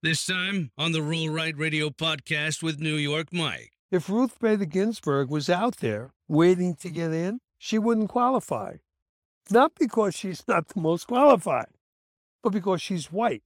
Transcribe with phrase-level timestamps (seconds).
[0.00, 3.72] This time on the Roll Right Radio podcast with New York Mike.
[3.90, 8.74] If Ruth Bader Ginsburg was out there waiting to get in, she wouldn't qualify.
[9.50, 11.70] Not because she's not the most qualified,
[12.44, 13.42] but because she's white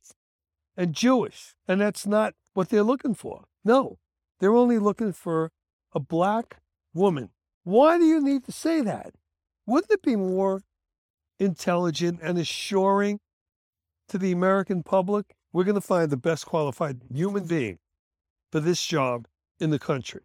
[0.76, 1.54] and Jewish.
[1.66, 3.44] And that's not what they're looking for.
[3.64, 3.96] No,
[4.38, 5.52] they're only looking for
[5.94, 6.58] a black
[6.92, 7.30] woman.
[7.64, 9.14] Why do you need to say that?
[9.64, 10.60] Wouldn't it be more
[11.38, 13.20] intelligent and assuring
[14.08, 15.34] to the American public?
[15.52, 17.78] We're going to find the best qualified human being
[18.50, 19.26] for this job
[19.60, 20.22] in the country.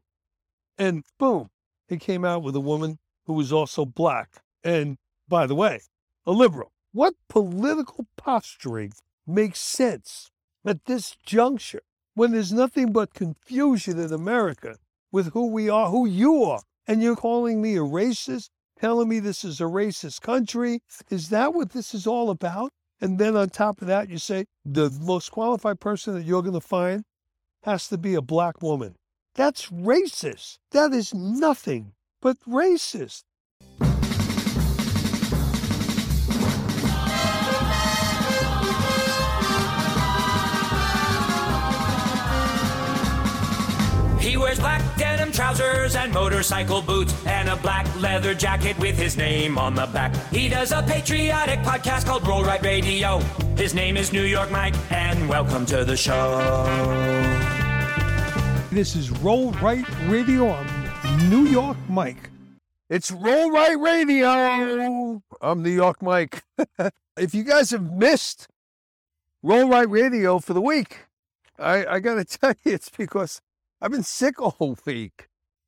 [0.77, 1.49] And boom,
[1.87, 4.41] he came out with a woman who was also black.
[4.63, 4.97] And
[5.27, 5.81] by the way,
[6.25, 6.71] a liberal.
[6.93, 8.93] What political posturing
[9.25, 10.31] makes sense
[10.65, 11.83] at this juncture
[12.15, 14.77] when there's nothing but confusion in America
[15.11, 16.61] with who we are, who you are?
[16.87, 18.49] And you're calling me a racist,
[18.79, 20.81] telling me this is a racist country.
[21.09, 22.71] Is that what this is all about?
[22.99, 26.53] And then on top of that, you say the most qualified person that you're going
[26.53, 27.03] to find
[27.63, 28.95] has to be a black woman.
[29.35, 30.57] That's racist.
[30.71, 33.23] That is nothing but racist.
[44.19, 44.86] He wears black
[45.37, 50.11] trousers and motorcycle boots and a black leather jacket with his name on the back.
[50.31, 53.19] He does a patriotic podcast called Roll Right Radio.
[53.55, 56.63] His name is New York Mike, and welcome to the show.
[58.71, 60.49] This is Roll Right Radio.
[60.49, 62.31] I'm New York Mike.
[62.89, 65.21] It's Roll Right Radio.
[65.39, 66.41] I'm New York Mike.
[67.15, 68.47] if you guys have missed
[69.43, 71.05] Roll Right Radio for the week,
[71.59, 73.39] I, I got to tell you, it's because
[73.79, 75.26] I've been sick all week.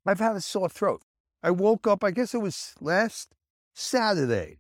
[0.10, 1.04] I've had a sore throat.
[1.44, 3.36] I woke up, I guess it was last
[3.76, 4.58] Saturday,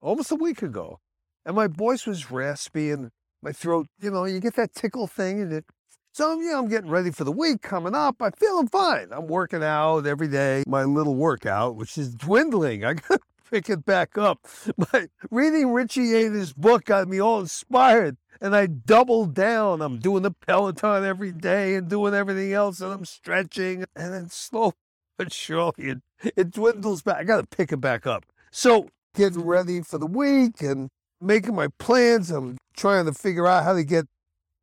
[0.00, 1.00] almost a week ago,
[1.44, 3.10] and my voice was raspy and
[3.42, 5.66] my throat, you know, you get that tickle thing and it.
[6.14, 8.16] So, yeah, I'm getting ready for the week coming up.
[8.22, 9.08] I'm feeling fine.
[9.12, 12.82] I'm working out every day, my little workout, which is dwindling.
[12.82, 13.20] I got to
[13.50, 14.46] pick it back up.
[14.92, 19.82] My reading Richie Ader's book got me all inspired and I doubled down.
[19.82, 24.28] I'm doing the Peloton every day and doing everything else, and I'm stretching, and then
[24.30, 24.74] slow
[25.78, 25.98] it,
[26.36, 27.16] it dwindles back.
[27.18, 28.24] I got to pick it back up.
[28.50, 30.88] So getting ready for the week and
[31.20, 32.30] making my plans.
[32.30, 34.06] I'm trying to figure out how to get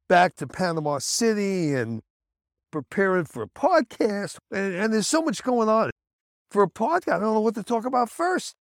[0.07, 2.01] back to Panama City and
[2.71, 4.37] preparing for a podcast.
[4.51, 5.91] And, and there's so much going on.
[6.49, 8.55] For a podcast, I don't know what to talk about first.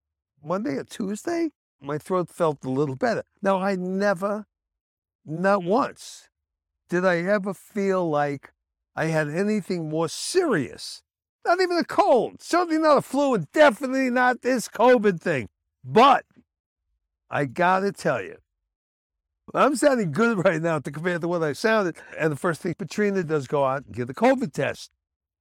[0.43, 3.23] Monday or Tuesday, my throat felt a little better.
[3.41, 4.45] Now, I never
[5.25, 6.29] not once
[6.89, 8.51] did I ever feel like
[8.95, 11.01] I had anything more serious.
[11.45, 15.49] Not even a cold, certainly not a flu, and definitely not this COVID thing.
[15.83, 16.25] But
[17.29, 18.37] I gotta tell you,
[19.53, 21.97] I'm sounding good right now to compare to what I sounded.
[22.17, 24.91] And the first thing Katrina does go out and get the COVID test,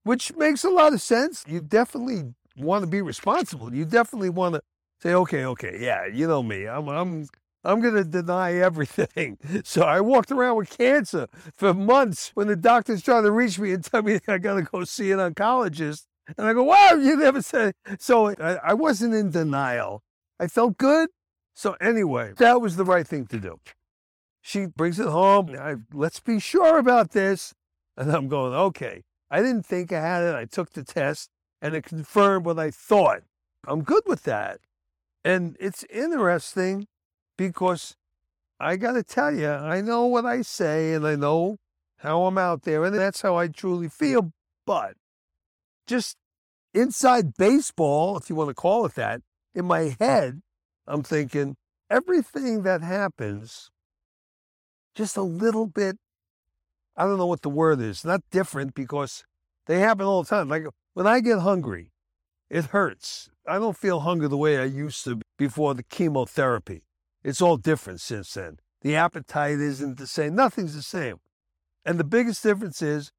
[0.03, 1.45] which makes a lot of sense.
[1.47, 3.73] You definitely want to be responsible.
[3.75, 4.63] You definitely want to
[5.01, 6.67] say, okay, okay, yeah, you know me.
[6.67, 7.27] I'm, I'm
[7.65, 9.39] I'm going to deny everything.
[9.65, 13.73] So I walked around with cancer for months when the doctors tried to reach me
[13.73, 16.07] and tell me I got to go see an oncologist.
[16.37, 17.75] And I go, wow, you never said.
[17.99, 20.03] So I, I wasn't in denial.
[20.41, 21.11] I felt good.
[21.55, 23.61] So anyway, that was the right thing to do.
[24.41, 25.55] She brings it home.
[25.59, 27.55] I, let's be sure about this.
[27.97, 29.05] And I'm going, okay.
[29.31, 30.35] I didn't think I had it.
[30.35, 31.31] I took the test
[31.61, 33.23] and it confirmed what I thought.
[33.67, 34.61] I'm good with that.
[35.25, 36.89] And it's interesting
[37.37, 37.97] because
[38.61, 41.59] I got to tell you, I know what I say and I know
[41.99, 44.33] how I'm out there, and that's how I truly feel.
[44.67, 44.95] But
[45.87, 46.17] just
[46.75, 49.21] inside baseball, if you want to call it that,
[49.55, 50.43] in my head,
[50.87, 51.57] I'm thinking
[51.91, 53.71] everything that happens,
[54.95, 55.97] just a little bit,
[56.97, 59.25] I don't know what the word is, not different because
[59.67, 60.49] they happen all the time.
[60.49, 60.65] Like
[60.95, 61.93] when I get hungry,
[62.51, 63.31] it hurts.
[63.47, 66.83] I don't feel hunger the way I used to before the chemotherapy.
[67.25, 68.59] It's all different since then.
[68.83, 70.35] The appetite isn't the same.
[70.35, 71.21] Nothing's the same.
[71.85, 73.13] And the biggest difference is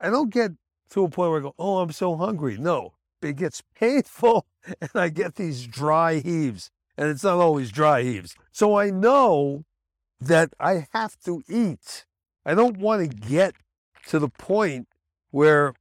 [0.00, 0.52] I don't get
[0.90, 2.56] to a point where I go, oh, I'm so hungry.
[2.58, 4.46] No, it gets painful
[4.80, 6.70] and I get these dry heaves.
[6.96, 8.34] And it's not always dry heaves.
[8.52, 9.64] So I know
[10.20, 12.04] that I have to eat.
[12.44, 13.54] I don't want to get
[14.08, 14.88] to the point
[15.30, 15.74] where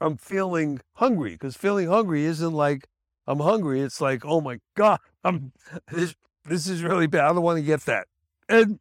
[0.00, 2.86] I'm feeling hungry because feeling hungry isn't like
[3.26, 3.80] I'm hungry.
[3.80, 5.52] It's like, oh my God, I'm
[5.92, 6.14] this
[6.44, 7.24] this is really bad.
[7.24, 8.06] I don't want to get that.
[8.48, 8.78] And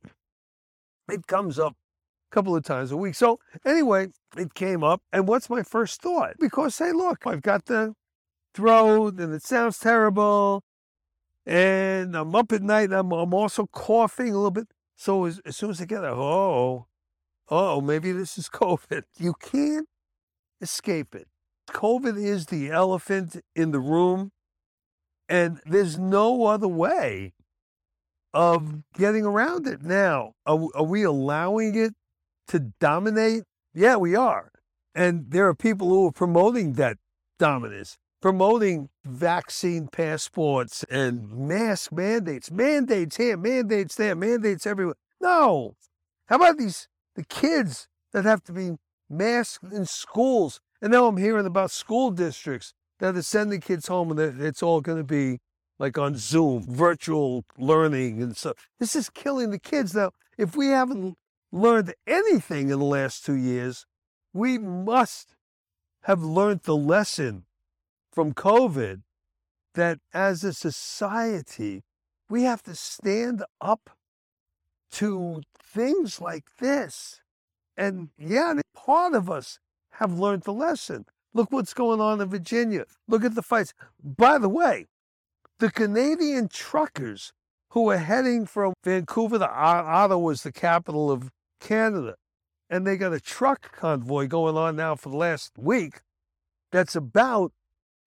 [1.10, 1.74] it comes up
[2.32, 3.16] a couple of times a week.
[3.16, 4.08] So anyway,
[4.38, 5.02] it came up.
[5.12, 6.36] And what's my first thought?
[6.40, 7.94] Because, hey, look, I've got the
[8.54, 10.64] throat and it sounds terrible.
[11.46, 12.92] And I'm up at night.
[12.92, 14.68] I'm, I'm also coughing a little bit.
[14.96, 16.88] So as, as soon as I get it, oh,
[17.50, 19.04] oh, maybe this is COVID.
[19.18, 19.88] You can't
[20.62, 21.28] escape it.
[21.70, 24.32] COVID is the elephant in the room,
[25.28, 27.34] and there's no other way
[28.34, 29.82] of getting around it.
[29.82, 31.94] Now, are, are we allowing it
[32.48, 33.44] to dominate?
[33.74, 34.52] Yeah, we are.
[34.96, 36.98] And there are people who are promoting that
[37.38, 44.96] dominance, promoting vaccine passports and mask mandates, mandates here, mandates there, mandates everywhere.
[45.22, 45.76] No.
[46.28, 48.72] How about these the kids that have to be
[49.10, 50.60] masked in schools?
[50.82, 54.82] And now I'm hearing about school districts that are sending kids home and it's all
[54.82, 55.40] going to be
[55.80, 58.58] like on Zoom, virtual learning and stuff.
[58.80, 59.96] This is killing the kids.
[59.96, 61.18] Now, if we haven't
[61.52, 63.86] learned anything in the last two years,
[64.34, 65.36] we must
[66.04, 67.46] have learned the lesson
[68.12, 69.02] from COVID
[69.74, 71.84] that as a society,
[72.30, 73.90] we have to stand up
[74.92, 77.22] to things like this.
[77.78, 79.60] And yeah, part of us
[79.94, 81.06] have learned the lesson.
[81.34, 82.86] Look what's going on in Virginia.
[83.08, 83.74] Look at the fights.
[84.04, 84.88] By the way,
[85.60, 87.34] the Canadian truckers
[87.72, 91.30] who are heading from Vancouver to Ottawa, is the capital of
[91.60, 92.16] Canada,
[92.70, 96.02] and they got a truck convoy going on now for the last week
[96.72, 97.52] that's about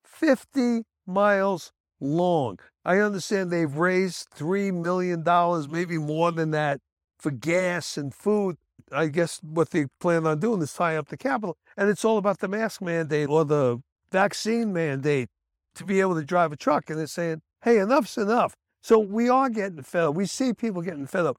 [0.04, 2.58] 50 miles long.
[2.84, 5.22] I understand they've raised $3 million,
[5.70, 6.80] maybe more than that,
[7.18, 8.56] for gas and food.
[8.90, 11.56] I guess what they plan on doing is tie up the capital.
[11.76, 15.28] And it's all about the mask mandate or the vaccine mandate
[15.74, 16.90] to be able to drive a truck.
[16.90, 18.54] And they're saying, hey, enough's enough.
[18.82, 20.14] So we are getting fed up.
[20.14, 21.38] We see people getting fed up.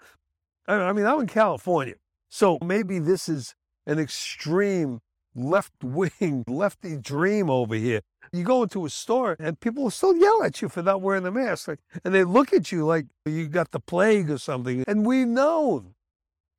[0.67, 1.95] I mean, I'm in California.
[2.29, 3.53] So maybe this is
[3.85, 5.01] an extreme
[5.35, 8.01] left wing, lefty dream over here.
[8.31, 11.23] You go into a store and people will still yell at you for not wearing
[11.23, 11.67] the mask.
[11.67, 14.83] Like, and they look at you like you got the plague or something.
[14.87, 15.93] And we know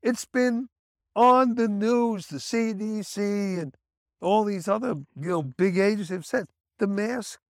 [0.02, 0.68] it's been
[1.16, 3.74] on the news, the CDC and
[4.20, 6.46] all these other, you know, big agencies have said
[6.78, 7.40] the mask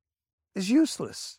[0.55, 1.39] is useless.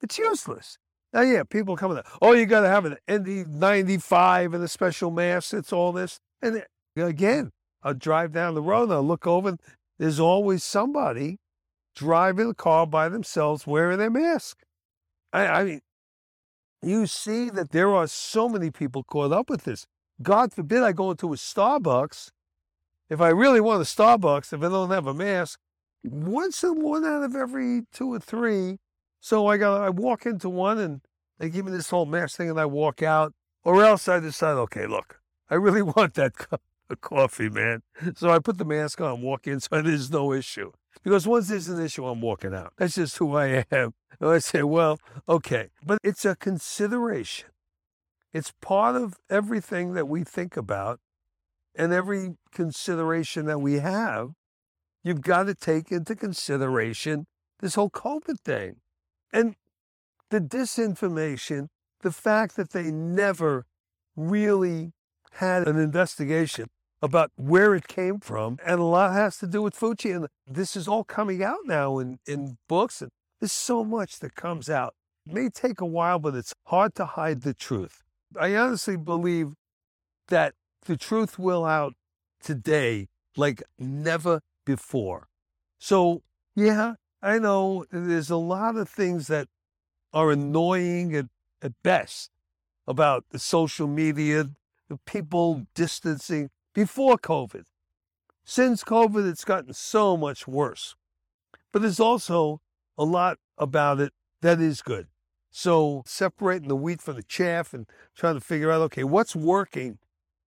[0.00, 0.78] It's useless.
[1.12, 5.10] Now, yeah, people coming up, oh, you got to have an N95 and a special
[5.10, 5.54] mask.
[5.54, 6.20] It's all this.
[6.42, 6.64] And
[6.96, 7.52] again,
[7.82, 9.60] I'll drive down the road and I'll look over and
[9.98, 11.38] there's always somebody
[11.94, 14.58] driving the car by themselves wearing their mask.
[15.32, 15.80] I, I mean,
[16.82, 19.86] you see that there are so many people caught up with this.
[20.22, 22.30] God forbid I go into a Starbucks.
[23.08, 25.60] If I really want a Starbucks, if I don't have a mask,
[26.04, 28.78] once in one out of every two or three.
[29.20, 31.00] So I got I walk into one and
[31.38, 33.32] they give me this whole mask thing and I walk out.
[33.64, 36.60] Or else I decide, okay, look, I really want that cup
[36.90, 37.82] of coffee, man.
[38.14, 40.72] So I put the mask on, walk in, so there's no issue.
[41.02, 42.72] Because once there's an issue, I'm walking out.
[42.76, 43.94] That's just who I am.
[44.20, 44.98] And I say, well,
[45.28, 45.70] okay.
[45.84, 47.48] But it's a consideration.
[48.32, 51.00] It's part of everything that we think about
[51.74, 54.32] and every consideration that we have.
[55.04, 57.26] You've got to take into consideration
[57.60, 58.76] this whole COVID thing.
[59.32, 59.54] And
[60.30, 61.68] the disinformation,
[62.00, 63.66] the fact that they never
[64.16, 64.92] really
[65.32, 66.68] had an investigation
[67.02, 70.16] about where it came from, and a lot has to do with Fauci.
[70.16, 73.10] And this is all coming out now in, in books, and
[73.40, 74.94] there's so much that comes out.
[75.26, 78.02] It may take a while, but it's hard to hide the truth.
[78.38, 79.52] I honestly believe
[80.28, 80.54] that
[80.86, 81.92] the truth will out
[82.42, 85.28] today like never before.
[85.78, 86.22] So,
[86.54, 89.48] yeah, I know there's a lot of things that
[90.12, 91.26] are annoying at,
[91.62, 92.30] at best
[92.86, 94.50] about the social media,
[94.88, 97.64] the people distancing before COVID.
[98.44, 100.94] Since COVID, it's gotten so much worse.
[101.72, 102.60] But there's also
[102.96, 105.08] a lot about it that is good.
[105.50, 109.98] So separating the wheat from the chaff and trying to figure out, okay, what's working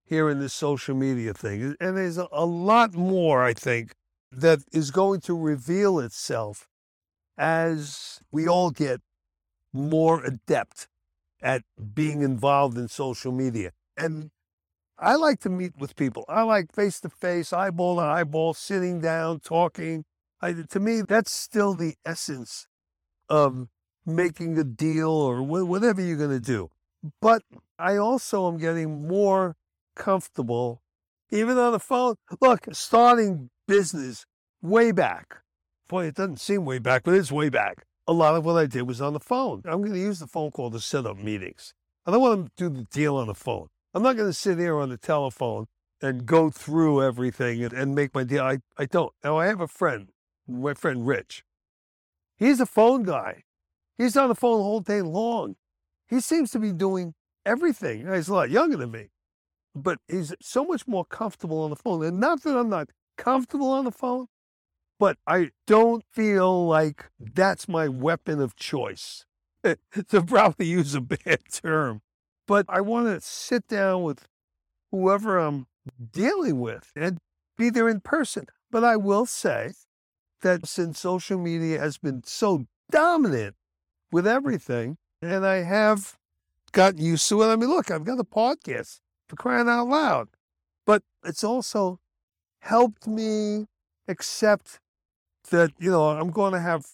[0.05, 1.75] here in this social media thing?
[1.79, 3.95] And there's a, a lot more, I think,
[4.31, 6.67] that is going to reveal itself
[7.37, 9.01] as we all get
[9.73, 10.87] more adept
[11.41, 13.71] at being involved in social media.
[13.95, 14.31] And
[14.99, 16.25] I like to meet with people.
[16.27, 20.05] I like face to face, eyeball to eyeball, sitting down, talking.
[20.41, 22.67] I, to me, that's still the essence
[23.29, 23.67] of
[24.05, 26.69] making a deal or whatever you're going to do.
[27.21, 27.43] But
[27.77, 29.55] I also am getting more
[29.95, 30.81] comfortable,
[31.29, 32.15] even on the phone.
[32.41, 34.25] Look, starting business
[34.61, 35.37] way back.
[35.87, 37.85] Boy, it doesn't seem way back, but it's way back.
[38.07, 39.61] A lot of what I did was on the phone.
[39.65, 41.73] I'm going to use the phone call to set up meetings.
[42.05, 43.67] I don't want to do the deal on the phone.
[43.93, 45.67] I'm not going to sit here on the telephone
[46.01, 48.43] and go through everything and, make my deal.
[48.43, 49.11] I, I don't.
[49.23, 50.09] Now, I have a friend,
[50.47, 51.43] my friend Rich.
[52.37, 53.43] He's a phone guy.
[53.97, 55.55] He's on the phone whole day long.
[56.07, 58.07] He seems to be doing everything.
[58.13, 59.09] He's a lot younger than me.
[59.75, 62.03] but he's so much more comfortable on the phone.
[62.05, 64.27] And not that I'm not comfortable on the phone,
[64.99, 69.25] but I don't feel like that's my weapon of choice.
[70.09, 72.01] to probably use a bad term.
[72.47, 74.27] But I want to sit down with
[74.91, 75.67] whoever I'm
[76.11, 77.17] dealing with and
[77.57, 78.45] be there in person.
[78.71, 79.73] But I will say
[80.41, 83.55] that since social media has been so dominant
[84.11, 86.17] with everything, and I have
[86.71, 87.47] gotten used to it.
[87.47, 90.29] I mean, look, I've got a podcast for crying out loud,
[90.85, 91.99] but it's also
[92.67, 93.65] helped me
[94.07, 94.79] accept
[95.51, 96.85] that, you know, I'm going to have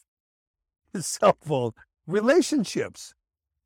[0.94, 1.72] a cell phone
[2.06, 3.14] relationships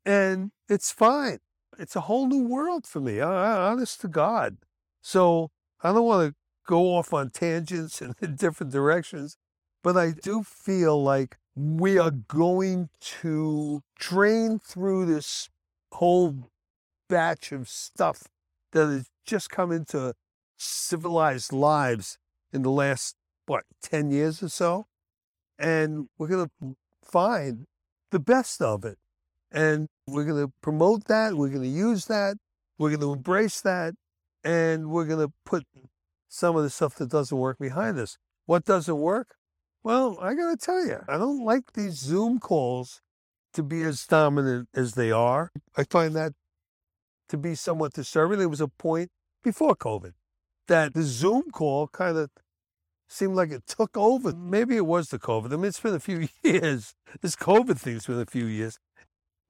[0.06, 1.38] and it's fine.
[1.78, 4.56] It's a whole new world for me, honest to God.
[5.02, 5.50] So
[5.82, 6.34] I don't want to
[6.66, 9.36] go off on tangents in different directions,
[9.82, 12.88] but I do feel like we are going
[13.20, 15.50] to drain through this
[15.92, 16.50] whole
[17.08, 18.24] batch of stuff
[18.72, 20.14] that has just come into
[20.58, 22.18] civilized lives
[22.52, 24.86] in the last, what, 10 years or so?
[25.58, 27.66] And we're going to find
[28.10, 28.98] the best of it.
[29.50, 31.34] And we're going to promote that.
[31.34, 32.36] We're going to use that.
[32.78, 33.94] We're going to embrace that.
[34.44, 35.64] And we're going to put
[36.28, 38.18] some of the stuff that doesn't work behind us.
[38.46, 39.34] What doesn't work?
[39.82, 43.00] Well, I got to tell you, I don't like these Zoom calls
[43.54, 45.50] to be as dominant as they are.
[45.76, 46.32] I find that
[47.28, 48.38] to be somewhat disturbing.
[48.38, 49.10] There was a point
[49.42, 50.12] before COVID
[50.68, 52.30] that the Zoom call kind of
[53.08, 54.32] seemed like it took over.
[54.32, 54.50] Mm-hmm.
[54.50, 55.52] Maybe it was the COVID.
[55.52, 56.94] I mean, it's been a few years.
[57.20, 58.78] This COVID thing's been a few years.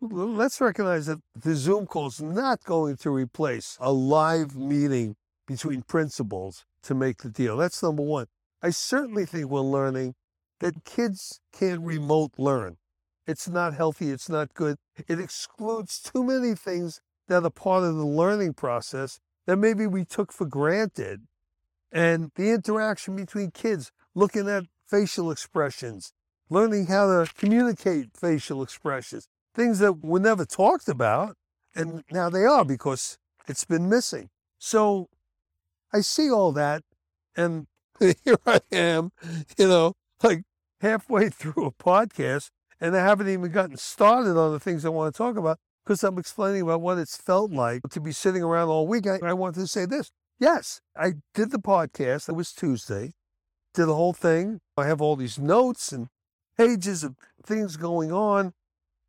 [0.01, 5.83] Let's recognize that the Zoom call is not going to replace a live meeting between
[5.83, 7.57] principals to make the deal.
[7.57, 8.27] That's number one.
[8.63, 10.15] I certainly think we're learning
[10.61, 12.77] that kids can't remote learn.
[13.27, 14.11] It's not healthy.
[14.11, 14.77] It's not good.
[15.09, 20.05] It excludes too many things that are part of the learning process that maybe we
[20.05, 21.23] took for granted
[21.90, 26.12] and the interaction between kids, looking at facial expressions,
[26.50, 31.35] learning how to communicate facial expressions, things that were never talked about.
[31.75, 34.28] And now they are because it's been missing.
[34.59, 35.09] So
[35.95, 36.83] I see all that.
[37.35, 39.12] And here I am,
[39.57, 40.43] you know, like
[40.83, 42.50] halfway through a podcast,
[42.83, 46.04] and I haven't even gotten started on the things I want to talk about because
[46.04, 49.07] I'm explaining about what it's felt like to be sitting around all week.
[49.07, 52.28] I, I wanted to say this Yes, I did the podcast.
[52.28, 53.14] It was Tuesday.
[53.73, 54.61] Did the whole thing.
[54.76, 56.09] I have all these notes and
[56.59, 58.52] pages of things going on.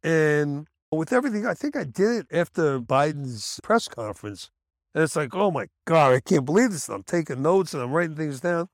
[0.04, 4.50] And with everything, I think I did it after Biden's press conference.
[4.96, 6.88] And it's like, oh my God, I can't believe this.
[6.88, 8.70] I'm taking notes and I'm writing things down.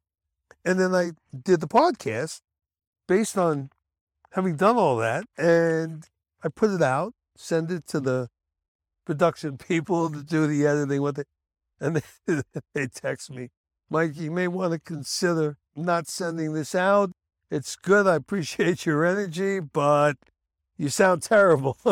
[0.63, 2.41] And then I did the podcast
[3.07, 3.71] based on
[4.33, 5.25] having done all that.
[5.39, 6.05] And
[6.43, 8.29] I put it out, send it to the
[9.05, 11.27] production people to do the editing with it.
[11.79, 12.01] And
[12.73, 13.49] they, text me,
[13.89, 17.11] Mike, you may want to consider not sending this out.
[17.51, 18.07] It's good.
[18.07, 20.15] I appreciate your energy, but
[20.77, 21.77] you sound terrible.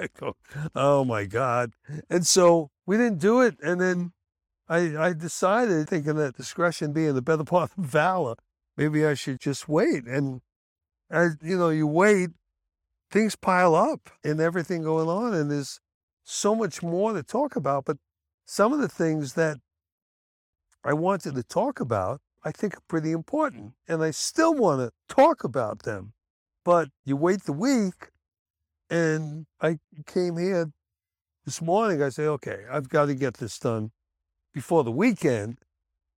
[0.00, 0.34] I go,
[0.74, 1.72] oh my God.
[2.10, 3.56] And so we didn't do it.
[3.62, 4.12] And then
[4.68, 8.34] I, I decided, thinking that discretion being the better part of valor,
[8.76, 10.04] maybe I should just wait.
[10.04, 10.40] And
[11.10, 12.30] as you know, you wait,
[13.10, 15.80] things pile up and everything going on, and there's
[16.24, 17.84] so much more to talk about.
[17.84, 17.98] But
[18.44, 19.58] some of the things that
[20.84, 23.72] I wanted to talk about, I think are pretty important.
[23.86, 26.12] And I still want to talk about them.
[26.64, 28.10] But you wait the week,
[28.90, 30.70] and I came here
[31.44, 32.02] this morning.
[32.02, 33.90] I say, okay, I've got to get this done
[34.52, 35.58] before the weekend.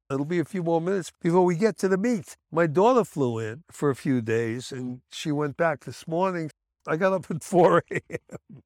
[0.10, 2.36] It'll be a few more minutes before we get to the meet.
[2.52, 6.52] My daughter flew in for a few days and she went back this morning.
[6.88, 8.62] I got up at 4 a.m.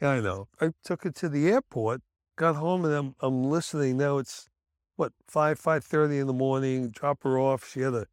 [0.00, 0.48] I know.
[0.60, 2.02] I took her to the airport
[2.36, 4.18] got home and I'm, I'm listening now.
[4.18, 4.48] It's
[4.96, 6.90] what five five thirty in the morning.
[6.90, 7.68] Drop her off.
[7.68, 8.06] She had a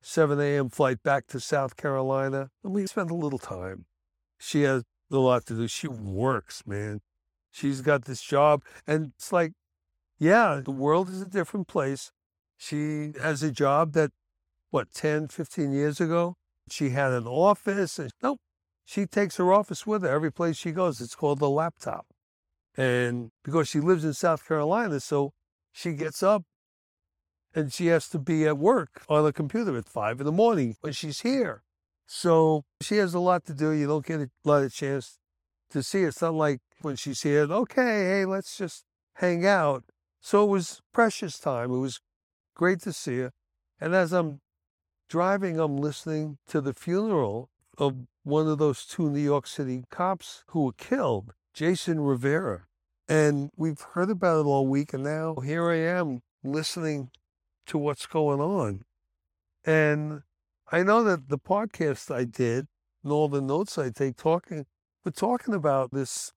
[0.00, 0.68] seven a.m.
[0.68, 3.86] flight back to South Carolina, and we spent a little time.
[4.38, 5.68] She has a lot to do.
[5.68, 7.00] She works, man.
[7.50, 9.52] She's got this job, and it's like,
[10.18, 12.10] yeah, the world is a different place.
[12.56, 14.10] She has a job that,
[14.70, 16.36] what, 10, 15 years ago,
[16.70, 18.40] she had an office, and nope,
[18.84, 21.00] she takes her office with her every place she goes.
[21.00, 22.06] It's called the laptop.
[22.76, 25.32] And because she lives in South Carolina, so
[25.72, 26.44] she gets up
[27.54, 30.76] and she has to be at work on the computer at five in the morning
[30.80, 31.62] when she's here.
[32.06, 33.70] So she has a lot to do.
[33.70, 35.18] You don't get a lot of chance
[35.70, 36.08] to see her.
[36.08, 38.84] It's not like when she's here, okay, hey, let's just
[39.16, 39.84] hang out.
[40.20, 41.70] So it was precious time.
[41.72, 42.00] It was
[42.54, 43.32] great to see her.
[43.80, 44.40] And as I'm
[45.08, 50.44] driving, I'm listening to the funeral of one of those two New York City cops
[50.48, 51.32] who were killed.
[51.54, 52.66] Jason Rivera.
[53.08, 54.94] And we've heard about it all week.
[54.94, 57.10] And now here I am listening
[57.66, 58.82] to what's going on.
[59.64, 60.22] And
[60.70, 62.66] I know that the podcast I did
[63.02, 64.66] and all the notes I take talking,
[65.04, 66.32] we're talking about this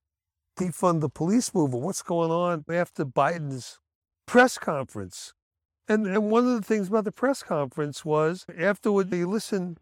[0.57, 3.79] defund the police movement, what's going on after Biden's
[4.25, 5.33] press conference.
[5.87, 9.81] And, and one of the things about the press conference was afterward, they listen, to,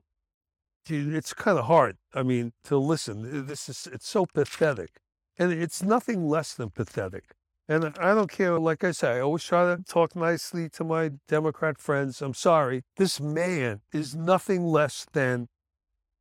[0.88, 3.46] it's kind of hard, I mean, to listen.
[3.46, 5.00] This is, it's so pathetic.
[5.38, 7.36] And it's nothing less than pathetic.
[7.68, 11.12] And I don't care, like I say, I always try to talk nicely to my
[11.28, 12.22] Democrat friends.
[12.22, 12.84] I'm sorry.
[12.98, 15.48] This man is nothing less than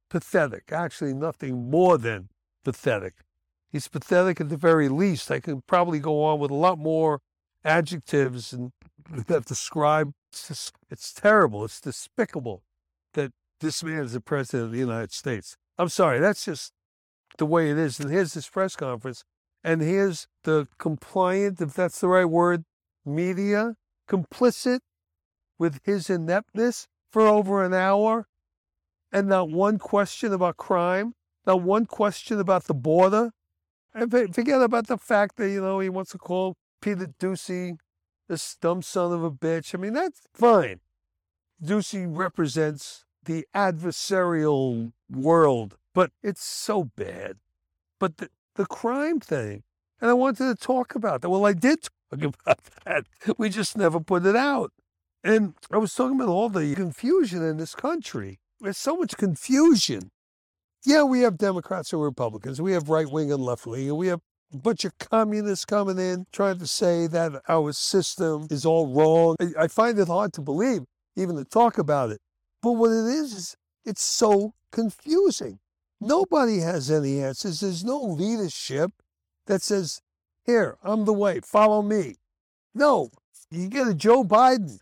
[0.09, 2.28] pathetic, actually, nothing more than
[2.64, 3.14] pathetic.
[3.71, 5.31] He's pathetic at the very least.
[5.31, 7.21] I could probably go on with a lot more
[7.64, 8.73] adjectives and
[9.11, 11.64] that describe it's, just, it's terrible.
[11.64, 12.62] It's despicable
[13.14, 15.57] that this man is the president of the United States.
[15.78, 16.73] I'm sorry, that's just
[17.38, 17.99] the way it is.
[17.99, 19.25] And here's this press conference,
[19.64, 22.64] and here's the compliant, if that's the right word,
[23.07, 23.76] media
[24.09, 24.81] complicit
[25.59, 28.26] with his ineptness for over an hour,
[29.11, 31.14] and not one question about crime,
[31.47, 33.31] not one question about the border.
[33.95, 37.76] And forget about the fact that, you know, he wants to call Peter Doocy
[38.28, 39.75] this dumb son of a bitch.
[39.75, 40.81] I mean, that's fine.
[41.62, 47.37] Doocy represents the adversarial world, but it's so bad.
[48.00, 49.62] But the, the crime thing,
[50.00, 51.31] and I wanted to talk about that.
[51.31, 53.05] Well, I did talk about that.
[53.38, 54.73] We just never put it out.
[55.25, 58.41] And I was talking about all the confusion in this country.
[58.61, 60.11] There's so much confusion.
[60.85, 62.61] Yeah, we have Democrats and Republicans.
[62.61, 63.88] We have right wing and left wing.
[63.88, 64.21] And we have
[64.52, 69.37] a bunch of communists coming in trying to say that our system is all wrong.
[69.57, 70.83] I find it hard to believe,
[71.17, 72.21] even to talk about it.
[72.62, 75.59] But what it is, is it's so confusing.
[76.02, 76.07] Mm-hmm.
[76.07, 77.61] Nobody has any answers.
[77.61, 78.92] There's no leadership
[79.47, 80.00] that says,
[80.45, 82.16] here, I'm the way, follow me.
[82.75, 83.11] No,
[83.50, 84.78] you get a Joe Biden.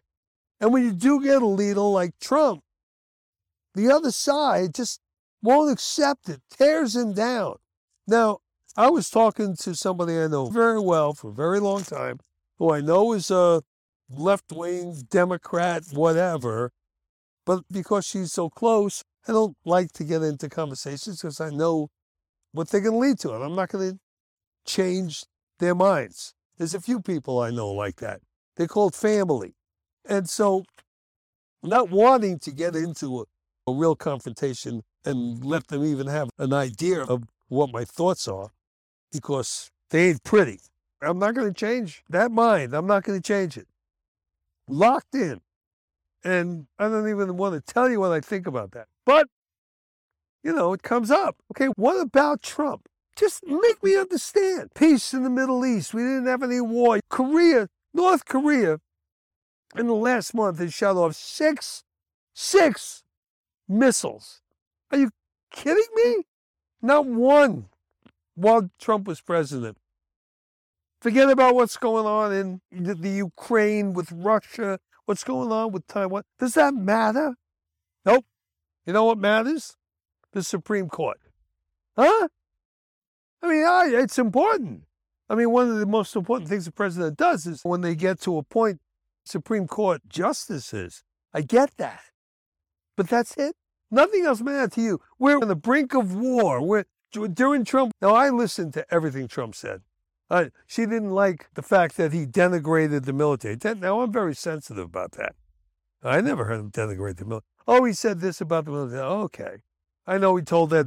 [0.60, 2.62] And when you do get a leader like Trump,
[3.74, 5.00] the other side just
[5.42, 7.56] won't accept it, tears him down.
[8.06, 8.38] Now,
[8.76, 12.20] I was talking to somebody I know very well for a very long time,
[12.58, 13.62] who I know is a
[14.10, 16.72] left wing Democrat, whatever,
[17.50, 21.88] but because she's so close, I don't like to get into conversations because I know
[22.52, 23.34] what they're going to lead to.
[23.34, 23.98] And I'm not going to
[24.64, 25.24] change
[25.58, 26.32] their minds.
[26.58, 28.20] There's a few people I know like that.
[28.54, 29.56] They're called family.
[30.08, 30.62] And so,
[31.60, 33.24] not wanting to get into a,
[33.68, 38.50] a real confrontation and let them even have an idea of what my thoughts are
[39.10, 40.60] because they ain't pretty.
[41.02, 42.74] I'm not going to change that mind.
[42.74, 43.66] I'm not going to change it.
[44.68, 45.40] Locked in.
[46.22, 48.88] And I don't even want to tell you what I think about that.
[49.06, 49.28] But,
[50.42, 51.36] you know, it comes up.
[51.52, 52.88] Okay, what about Trump?
[53.16, 54.70] Just make me understand.
[54.74, 55.94] Peace in the Middle East.
[55.94, 57.00] We didn't have any war.
[57.08, 58.80] Korea, North Korea,
[59.76, 61.84] in the last month has shot off six,
[62.34, 63.02] six
[63.68, 64.40] missiles.
[64.90, 65.10] Are you
[65.50, 66.24] kidding me?
[66.82, 67.66] Not one
[68.34, 69.76] while Trump was president.
[71.00, 74.78] Forget about what's going on in the Ukraine with Russia
[75.10, 76.22] what's going on with Taiwan.
[76.38, 77.34] Does that matter?
[78.06, 78.24] Nope.
[78.86, 79.76] You know what matters?
[80.32, 81.18] The Supreme Court.
[81.98, 82.28] Huh?
[83.42, 84.84] I mean, I, it's important.
[85.28, 88.20] I mean, one of the most important things the president does is when they get
[88.20, 88.80] to appoint
[89.24, 91.02] Supreme Court justices.
[91.34, 92.02] I get that.
[92.96, 93.56] But that's it.
[93.90, 95.00] Nothing else matters to you.
[95.18, 96.62] We're on the brink of war.
[96.64, 96.84] We're
[97.32, 97.94] during Trump.
[98.00, 99.80] Now, I listened to everything Trump said.
[100.30, 103.56] Uh, she didn't like the fact that he denigrated the military.
[103.76, 105.34] Now, I'm very sensitive about that.
[106.02, 107.48] I never heard him denigrate the military.
[107.66, 109.02] Oh, he said this about the military.
[109.02, 109.56] Okay.
[110.06, 110.86] I know he told that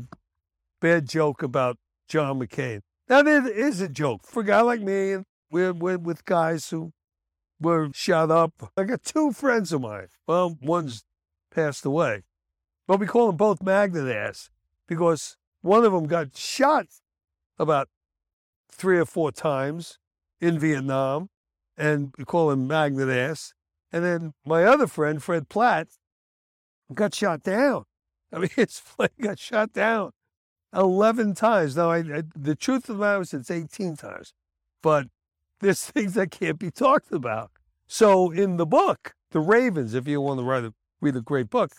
[0.81, 1.77] bad joke about
[2.07, 2.81] John McCain.
[3.09, 6.69] Now, that is a joke for a guy like me, and we're, we're with guys
[6.69, 6.93] who
[7.59, 8.71] were shot up.
[8.77, 10.07] I got two friends of mine.
[10.25, 11.03] Well, one's
[11.51, 12.23] passed away,
[12.87, 14.49] but we call them both magnet ass
[14.87, 16.87] because one of them got shot
[17.59, 17.89] about
[18.73, 19.99] three or four times
[20.41, 21.29] in Vietnam,
[21.77, 23.53] and we call him Magnet Ass.
[23.91, 25.87] And then my other friend, Fred Platt,
[26.93, 27.85] got shot down.
[28.31, 30.11] I mean, his plane got shot down
[30.75, 31.75] 11 times.
[31.75, 34.33] Now, I, I, the truth of the matter is it's 18 times,
[34.81, 35.07] but
[35.59, 37.51] there's things that can't be talked about.
[37.87, 41.49] So in the book, The Ravens, if you want to write a, read a great
[41.49, 41.71] book,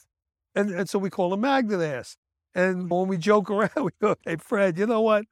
[0.54, 2.16] and, and so we call him Magnet Ass.
[2.54, 5.24] And when we joke around, we go, hey, Fred, you know what?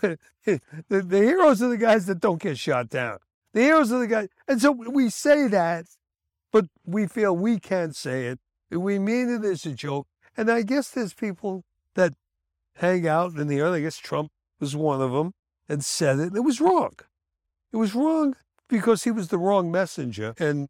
[0.00, 0.18] The,
[0.88, 3.18] the heroes are the guys that don't get shot down.
[3.52, 4.28] The heroes are the guys.
[4.48, 5.86] And so we say that,
[6.50, 8.40] but we feel we can't say it.
[8.70, 10.06] We mean it as a joke.
[10.36, 12.14] And I guess there's people that
[12.76, 13.74] hang out in the earth.
[13.74, 15.34] I guess Trump was one of them
[15.68, 16.28] and said it.
[16.28, 16.94] And It was wrong.
[17.72, 18.34] It was wrong
[18.68, 20.34] because he was the wrong messenger.
[20.38, 20.68] And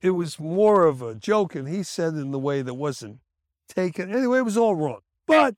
[0.00, 3.20] it was more of a joke, and he said it in the way that wasn't
[3.68, 4.12] taken.
[4.12, 5.00] Anyway, it was all wrong.
[5.26, 5.54] But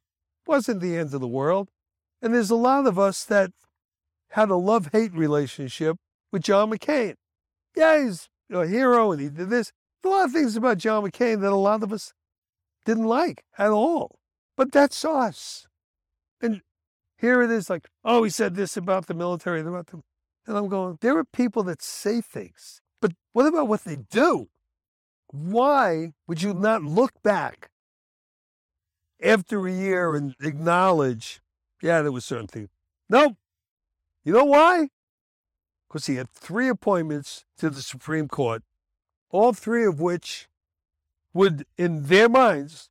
[0.47, 1.71] wasn't the end of the world.
[2.25, 3.51] And there's a lot of us that
[4.31, 5.99] had a love hate relationship
[6.33, 7.17] with John McCain.
[7.77, 9.73] Yeah, he's a hero and he did this.
[10.03, 12.15] a lot of things about John McCain that a lot of us
[12.87, 14.21] didn't like at all.
[14.57, 15.67] But that's us.
[16.41, 16.63] And
[17.19, 19.61] here it is like, oh, he said this about the military.
[19.61, 20.01] and About the...
[20.47, 24.49] And I'm going, there are people that say things, but what about what they do?
[25.29, 27.69] Why would you not look back
[29.23, 31.43] after a year and acknowledge,
[31.85, 32.71] yeah, there was certain things?
[33.11, 33.37] Nope.
[34.25, 34.89] You know why?
[35.87, 38.63] Because he had three appointments to the Supreme Court,
[39.31, 40.49] all three of which
[41.35, 42.89] would, in their minds,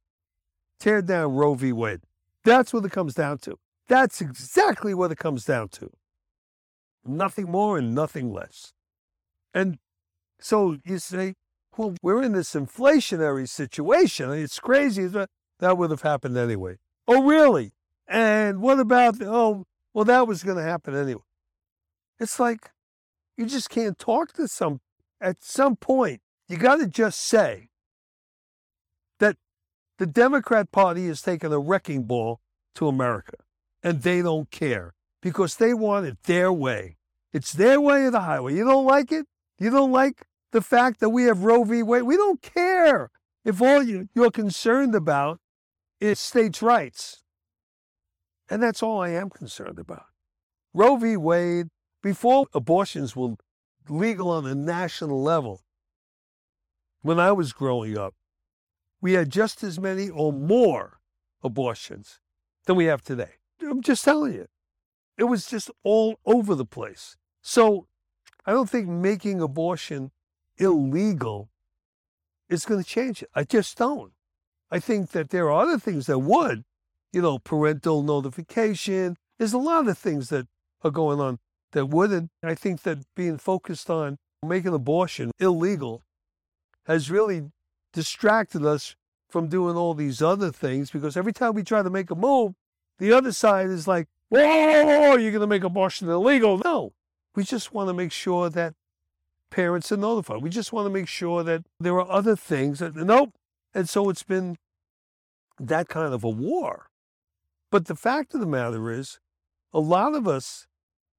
[0.80, 1.74] tear down Roe v.
[1.74, 2.02] Wade.
[2.44, 3.58] That's what it comes down to.
[3.88, 5.90] That's exactly what it comes down to.
[7.04, 8.74] Nothing more and nothing less.
[9.56, 9.80] And
[10.40, 11.34] so you say,
[11.76, 14.32] well, we're in this inflationary situation.
[14.32, 15.08] It's crazy.
[15.08, 16.78] That would have happened anyway.
[17.08, 17.72] Oh, really?
[18.08, 21.22] And what about, oh, well, that was going to happen anyway.
[22.20, 22.72] It's like
[23.38, 24.82] you just can't talk to some,
[25.22, 27.70] at some point, you got to just say
[29.20, 29.38] that
[29.98, 32.42] the Democrat Party is taking a wrecking ball
[32.76, 33.38] to America
[33.82, 36.98] and they don't care because they want it their way.
[37.32, 38.56] It's their way of the highway.
[38.56, 39.26] You don't like it?
[39.60, 41.82] You don't like the fact that we have Roe v.
[41.82, 42.04] Wade?
[42.04, 43.10] We don't care
[43.44, 45.40] if all you, you're concerned about
[46.00, 47.23] is states' rights.
[48.50, 50.06] And that's all I am concerned about.
[50.74, 51.18] Roe v.
[51.18, 51.68] Wade,
[52.02, 53.36] before abortions were
[53.88, 55.62] legal on a national level,
[57.02, 58.14] when I was growing up,
[59.02, 61.00] we had just as many or more
[61.44, 62.20] abortions
[62.66, 63.34] than we have today.
[63.62, 64.48] I'm just telling you.
[65.18, 67.18] It was just all over the place.
[67.42, 67.88] So
[68.46, 70.12] I don't think making abortion
[70.58, 71.50] illegal
[72.50, 73.30] is going to change it.
[73.36, 74.14] I just don't.
[74.72, 76.64] I think that there are other things that would,
[77.14, 79.16] you know, parental notification.
[79.38, 80.48] There's a lot of things that
[80.84, 81.40] are going on
[81.72, 82.30] that wouldn't.
[82.44, 86.04] I think that being focused on making abortion illegal
[86.86, 87.52] has really
[87.94, 88.96] distracted us
[89.30, 92.54] from doing all these other things because every time we try to make a move,
[93.00, 96.60] the other side is like, whoa, you're going to make abortion illegal.
[96.64, 96.94] No,
[97.36, 98.74] we just want to make sure that
[99.50, 100.42] parents are notified.
[100.42, 103.32] We just want to make sure that there are other things that, nope.
[103.74, 104.58] And so it's been
[105.60, 106.90] that kind of a war.
[107.74, 109.20] But the fact of the matter is,
[109.74, 110.68] a lot of us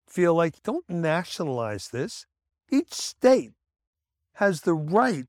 [0.09, 2.27] feel like don't nationalize this.
[2.71, 3.55] Each state
[4.35, 5.25] has the right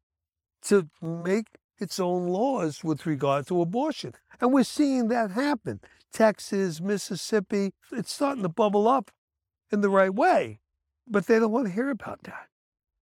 [0.66, 1.48] to make
[1.80, 4.14] its own laws with regard to abortion.
[4.40, 5.80] And we're seeing that happen.
[6.14, 9.10] Texas, Mississippi, it's starting to bubble up
[9.72, 10.60] in the right way.
[11.08, 12.50] But they don't want to hear about that.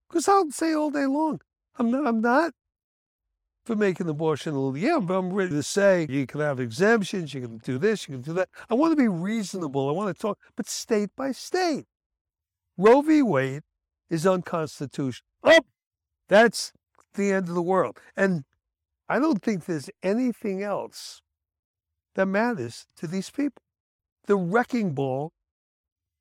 [0.08, 1.42] Because I'll say all day long,
[1.78, 2.54] I'm not, I'm not
[3.66, 4.78] for making abortion illegal.
[4.78, 8.16] Yeah, but I'm ready to say you can have exemptions, you can do this, you
[8.16, 8.50] can do that.
[8.70, 9.90] I want to be reasonable.
[9.90, 11.86] I want to talk, but state by state.
[12.78, 13.22] Roe v.
[13.22, 13.62] Wade
[14.10, 15.28] is unconstitutional.
[15.44, 15.62] Oh,
[16.28, 16.74] that's
[17.14, 18.00] the end of the world.
[18.18, 18.44] And
[19.08, 21.22] I don't think there's anything else
[22.16, 23.62] that matters to these people.
[24.26, 25.34] The wrecking ball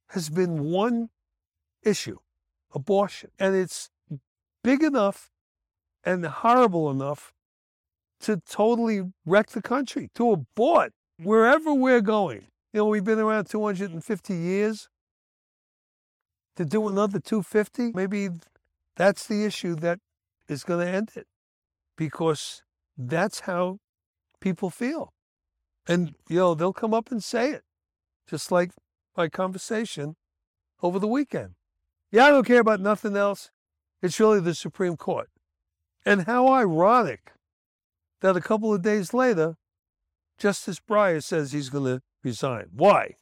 [0.09, 1.09] has been one
[1.83, 2.19] issue
[2.75, 3.31] abortion.
[3.39, 3.91] And it's
[4.63, 5.31] big enough
[6.05, 7.33] and horrible enough
[8.21, 12.47] to totally wreck the country, to abort wherever we're going.
[12.73, 14.89] You know, we've been around 250 years.
[16.57, 18.29] To do another 250, maybe
[18.97, 20.01] that's the issue that
[20.49, 21.27] is going to end it
[21.97, 22.63] because
[22.97, 23.79] that's how
[24.41, 25.15] people feel.
[25.89, 27.63] And, you know, they'll come up and say it,
[28.29, 28.73] just like
[29.17, 30.17] my conversation
[30.83, 31.55] over the weekend.
[32.11, 33.51] Yeah, I don't care about nothing else.
[34.03, 35.31] It's really the Supreme Court.
[36.05, 37.33] And how ironic
[38.21, 39.57] that a couple of days later,
[40.39, 42.67] Justice Breyer says he's going to resign.
[42.73, 43.15] Why?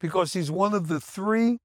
[0.00, 1.58] Because he's one of the three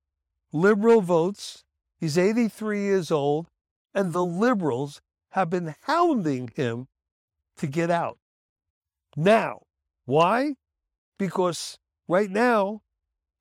[0.53, 1.63] liberal votes.
[1.97, 3.47] He's 83 years old,
[3.93, 6.87] and the liberals have been hounding him
[7.57, 8.17] to get out.
[9.15, 9.63] Now,
[10.05, 10.55] why?
[11.19, 12.81] Because right now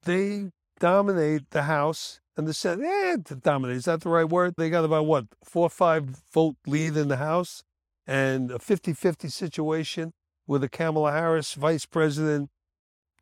[0.05, 2.87] they dominate the House and the Senate.
[2.87, 4.55] Eh, dominate, is that the right word?
[4.57, 7.63] They got about what, four or five vote lead in the House
[8.07, 10.15] and a 50 50 situation
[10.47, 12.51] with a Kamala Harris vice president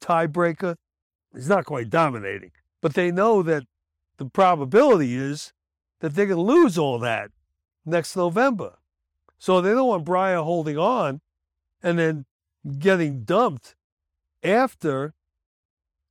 [0.00, 0.76] tiebreaker.
[1.34, 3.64] It's not quite dominating, but they know that
[4.18, 5.52] the probability is
[6.00, 7.32] that they're going to lose all that
[7.84, 8.78] next November.
[9.36, 11.20] So they don't want Breyer holding on
[11.82, 12.24] and then
[12.78, 13.74] getting dumped
[14.44, 15.14] after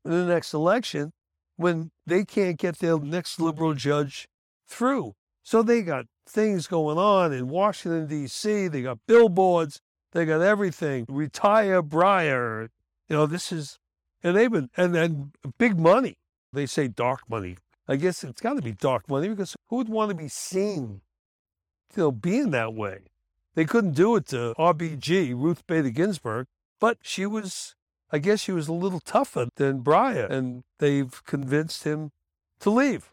[0.04, 1.14] the next election
[1.58, 4.28] when they can't get their next liberal judge
[4.68, 5.14] through.
[5.44, 11.06] So they got things going on in Washington, D.C., they got billboards, they got everything.
[11.10, 12.70] Retire Breyer.
[13.10, 13.80] You know, this is,
[14.24, 16.18] and they've been, and then big money.
[16.54, 17.58] They say dark money.
[17.88, 21.02] I guess it's got to be dark money because who would want to be seen,
[21.96, 23.04] you know, being that way?
[23.56, 26.48] They couldn't do it to RBG, Ruth Bader Ginsburg,
[26.80, 27.76] but she was,
[28.12, 32.12] I guess he was a little tougher than Breyer, and they've convinced him
[32.62, 33.12] to leave.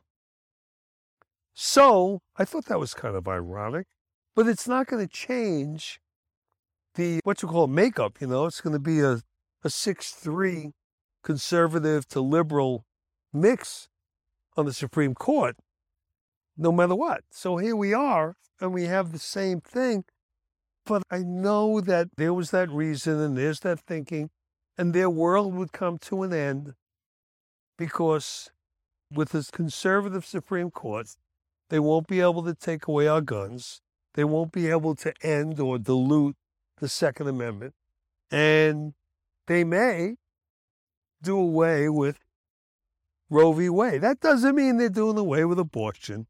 [1.53, 3.87] So I thought that was kind of ironic,
[4.35, 6.01] but it's not going to change
[6.95, 8.21] the what you call makeup.
[8.21, 9.21] You know, it's going to be a
[9.65, 10.73] a six three
[11.23, 12.85] conservative to liberal
[13.33, 13.89] mix
[14.57, 15.57] on the Supreme Court,
[16.57, 17.23] no matter what.
[17.31, 20.05] So here we are, and we have the same thing.
[20.87, 24.31] But I know that there was that reason and there's that thinking,
[24.77, 26.75] and their world would come to an end
[27.77, 28.51] because
[29.13, 31.09] with this conservative Supreme Court,
[31.71, 33.81] they won't be able to take away our guns.
[34.15, 36.37] They won't be able to end or dilute
[36.79, 37.75] the Second Amendment.
[38.31, 38.95] And
[39.47, 40.17] they may
[41.23, 42.19] do away with
[43.31, 43.69] Roe v.
[43.69, 44.03] Wade.
[44.03, 46.27] That doesn't mean they're doing away with abortion.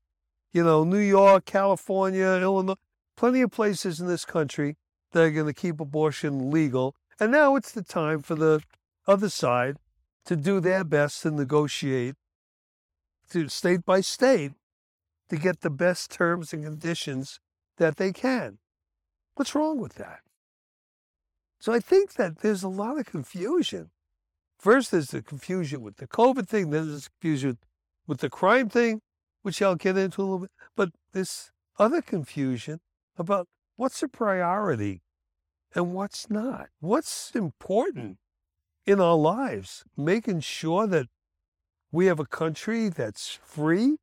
[0.52, 2.76] You know, New York, California, Illinois,
[3.16, 4.76] plenty of places in this country
[5.12, 6.94] that are going to keep abortion legal.
[7.20, 8.61] And now it's the time for the
[9.07, 9.77] other side
[10.27, 12.14] to do their best to negotiate
[13.31, 14.53] to state by state
[15.29, 17.40] to get the best terms and conditions
[17.79, 18.59] that they can.
[19.35, 20.20] What's wrong with that?
[21.59, 23.90] So I think that there's a lot of confusion.
[24.59, 27.59] First, there's the confusion with the COVID thing, then there's confusion
[28.07, 29.00] with the crime thing,
[29.42, 30.50] which I'll get into a little bit.
[30.77, 32.81] But this other confusion
[33.16, 35.03] about what's a priority
[35.74, 36.68] and what's not.
[36.80, 38.18] What's important
[38.87, 39.84] in our lives?
[39.96, 41.06] Making sure that
[41.90, 43.96] we have a country that's free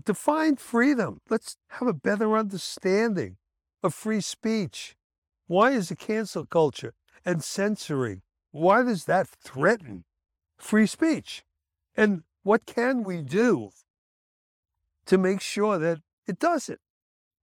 [0.00, 1.20] Define freedom.
[1.28, 3.36] Let's have a better understanding
[3.82, 4.96] of free speech.
[5.46, 6.94] Why is the cancel culture
[7.26, 8.22] and censoring?
[8.52, 10.04] Why does that threaten
[10.56, 11.44] free speech?
[11.94, 13.70] And what can we do
[15.06, 16.80] to make sure that it doesn't?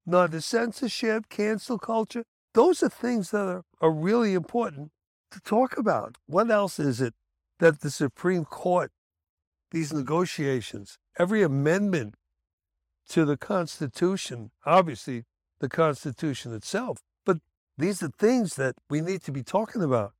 [0.05, 2.23] Not the censorship, cancel culture.
[2.54, 4.92] Those are things that are, are really important
[5.32, 6.18] to talk about.
[6.26, 7.14] What else is it
[7.60, 8.92] that the Supreme Court,
[9.72, 12.16] these negotiations, every amendment
[13.10, 15.26] to the Constitution, obviously
[15.60, 17.00] the Constitution itself.
[17.26, 17.40] But
[17.78, 20.14] these are things that we need to be talking about.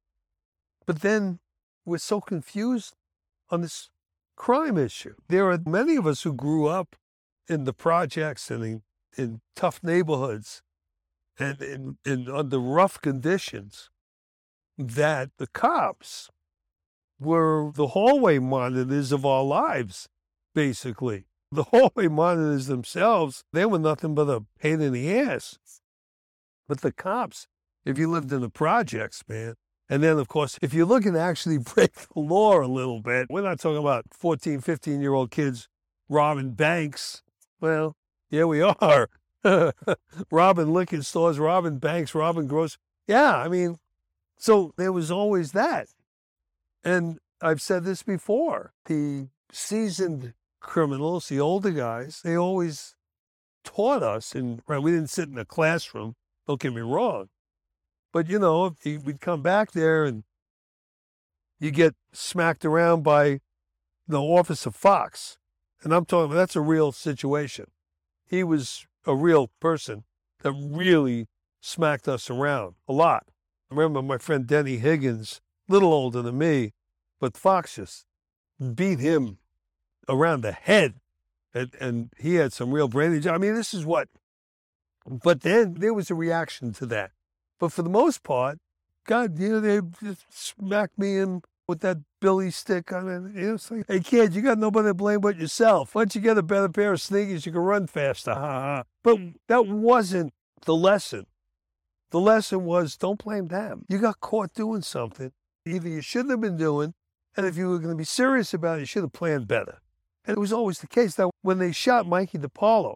[0.86, 1.40] But then
[1.86, 2.96] we're so confused
[3.50, 3.90] on this
[4.36, 5.16] crime issue.
[5.28, 6.96] There are many of us who grew up
[7.48, 8.82] in the projects and in,
[9.18, 10.62] in tough neighborhoods
[11.40, 11.98] and
[12.30, 13.90] under rough conditions
[14.78, 16.30] that the cops
[17.20, 20.08] were the hallway monitors of our lives,
[20.56, 21.26] basically.
[21.52, 25.58] The hallway monitors themselves, they were nothing but a pain in the ass.
[26.68, 27.48] But the cops,
[27.86, 29.56] if you lived in the projects, man,
[29.90, 33.28] and then, of course, if you're looking to actually break the law a little bit,
[33.30, 35.68] we're not talking about 14, 15 year old kids
[36.08, 37.24] robbing banks.
[37.60, 37.96] Well,
[38.30, 39.10] yeah, we are.
[40.32, 42.80] robbing liquor stores, robbing banks, robbing grocery.
[43.08, 43.78] Yeah, I mean,
[44.38, 45.88] so there was always that.
[46.84, 52.96] And I've said this before the seasoned criminals, the older guys, they always
[53.64, 56.16] taught us, and right, we didn't sit in a classroom,
[56.48, 57.30] don't get me wrong.
[58.12, 60.24] But, you know, we'd come back there and
[61.60, 63.42] you get smacked around by
[64.08, 65.38] the Officer Fox.
[65.84, 67.68] And I'm talking, that's a real situation.
[68.26, 70.04] He was a real person
[70.44, 71.28] that really
[71.60, 73.26] smacked us around a lot.
[73.72, 76.74] I remember my friend Denny Higgins, little older than me,
[77.20, 78.06] but Fox
[78.76, 79.40] beat him
[80.08, 80.96] around the head.
[81.54, 83.32] And, and he had some real brain injury.
[83.32, 84.08] I mean, this is what.
[85.06, 87.12] But then there was a reaction to that.
[87.60, 88.60] But for the most part,
[89.06, 92.92] God, you know, they just smacked me in with that billy stick.
[92.92, 95.94] Mean, it was like, hey, kid, you got nobody to blame but yourself.
[95.96, 98.34] Once you get a better pair of sneakers, you can run faster.
[98.34, 98.84] Ha ha.
[99.04, 100.34] But that wasn't
[100.66, 101.28] the lesson.
[102.10, 103.86] The lesson was don't blame them.
[103.88, 105.32] You got caught doing something
[105.66, 106.94] either you shouldn't have been doing,
[107.38, 109.80] and if you were going to be serious about it, you should have planned better.
[110.26, 112.94] And it was always the case that when they shot Mikey DePaulo,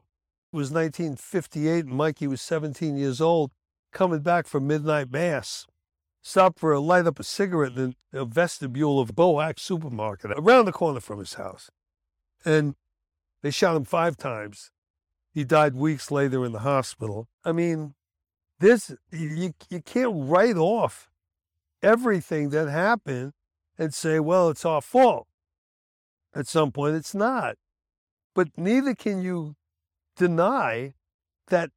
[0.51, 3.51] it was 1958, and Mikey was 17 years old,
[3.91, 5.67] coming back from midnight mass.
[6.25, 10.71] Stopped for a light up a cigarette in the vestibule of Bohack supermarket around the
[10.71, 11.69] corner from his house.
[12.45, 12.75] And
[13.41, 14.71] they shot him five times.
[15.33, 17.27] He died weeks later in the hospital.
[17.43, 17.95] I mean,
[18.59, 21.09] this you you can't write off
[21.81, 23.33] everything that happened
[23.77, 25.27] and say, well, it's our fault.
[26.35, 26.95] at some point.
[26.95, 27.55] It's not.
[28.35, 29.55] But neither can you
[30.15, 30.93] deny
[31.47, 31.71] that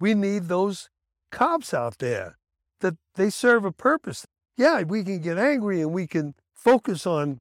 [0.00, 0.90] we need those
[1.30, 2.38] cops out there,
[2.82, 4.26] that they serve a purpose.
[4.56, 7.38] Yeah, we can get angry and we can focus on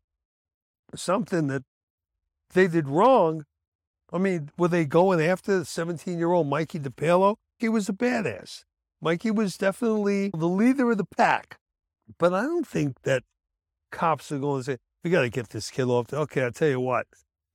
[0.96, 1.64] something that
[2.54, 3.46] they did wrong.
[4.12, 7.36] I mean, were they going after the 17 year old Mikey DePalo?
[7.60, 8.64] He was a badass.
[9.02, 11.58] Mikey was definitely the leader of the pack.
[12.18, 13.24] But I don't think that
[13.92, 16.14] cops are going to say, we got to get this kid off.
[16.14, 17.08] Okay, I'll tell you what.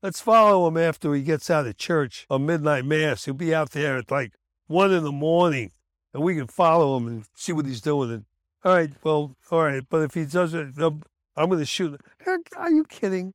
[0.03, 3.25] Let's follow him after he gets out of church on midnight mass.
[3.25, 4.33] He'll be out there at like
[4.67, 5.73] one in the morning,
[6.15, 8.11] and we can follow him and see what he's doing.
[8.11, 8.25] And
[8.65, 11.03] all right, well, all right, but if he doesn't, I'm
[11.37, 12.01] going to shoot.
[12.57, 13.35] Are you kidding?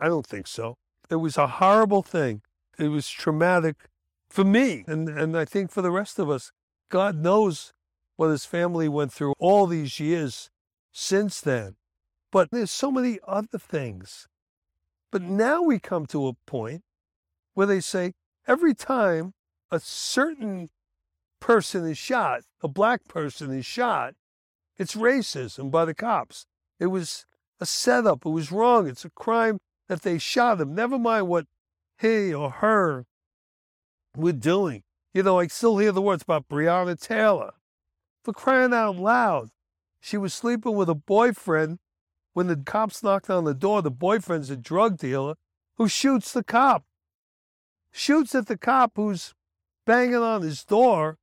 [0.00, 0.76] I don't think so.
[1.10, 2.42] It was a horrible thing.
[2.78, 3.76] It was traumatic
[4.28, 6.52] for me, and and I think for the rest of us.
[6.88, 7.72] God knows
[8.16, 10.50] what his family went through all these years
[10.92, 11.76] since then.
[12.30, 14.26] But there's so many other things.
[15.10, 16.82] But now we come to a point
[17.54, 18.12] where they say
[18.46, 19.34] every time
[19.70, 20.70] a certain
[21.42, 24.14] person is shot, a black person is shot,
[24.78, 26.46] it's racism by the cops.
[26.78, 27.26] It was
[27.60, 28.24] a setup.
[28.24, 28.88] It was wrong.
[28.88, 30.74] It's a crime that they shot him.
[30.74, 31.46] Never mind what
[32.00, 33.06] he or her
[34.16, 34.82] were doing.
[35.12, 37.52] You know, I still hear the words about Breonna Taylor.
[38.24, 39.50] For crying out loud,
[40.00, 41.78] she was sleeping with a boyfriend.
[42.34, 45.34] When the cops knocked on the door, the boyfriend's a drug dealer
[45.76, 46.84] who shoots the cop.
[47.90, 49.34] Shoots at the cop who's
[49.84, 51.18] banging on his door,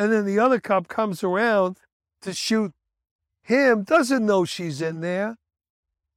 [0.00, 1.76] and then the other cop comes around
[2.22, 2.72] to shoot
[3.42, 5.36] him, doesn't know she's in there,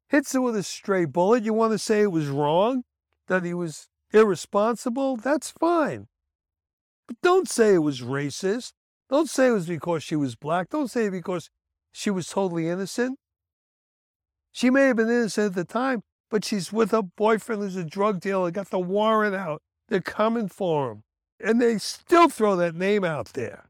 [0.08, 1.44] hits her with a stray bullet.
[1.44, 2.86] You want to say it was wrong,
[3.28, 5.18] that he was irresponsible?
[5.18, 6.08] That's fine.
[7.08, 8.72] But don't say it was racist.
[9.10, 10.70] Don't say it was because she was black.
[10.70, 11.50] Don't say it because
[11.92, 13.20] she was totally innocent.
[14.54, 17.84] She may have been innocent at the time, but she's with her boyfriend who's a
[17.84, 19.62] drug dealer, got the warrant out.
[19.90, 21.04] They're coming for him.
[21.42, 23.66] And they still throw that name out there.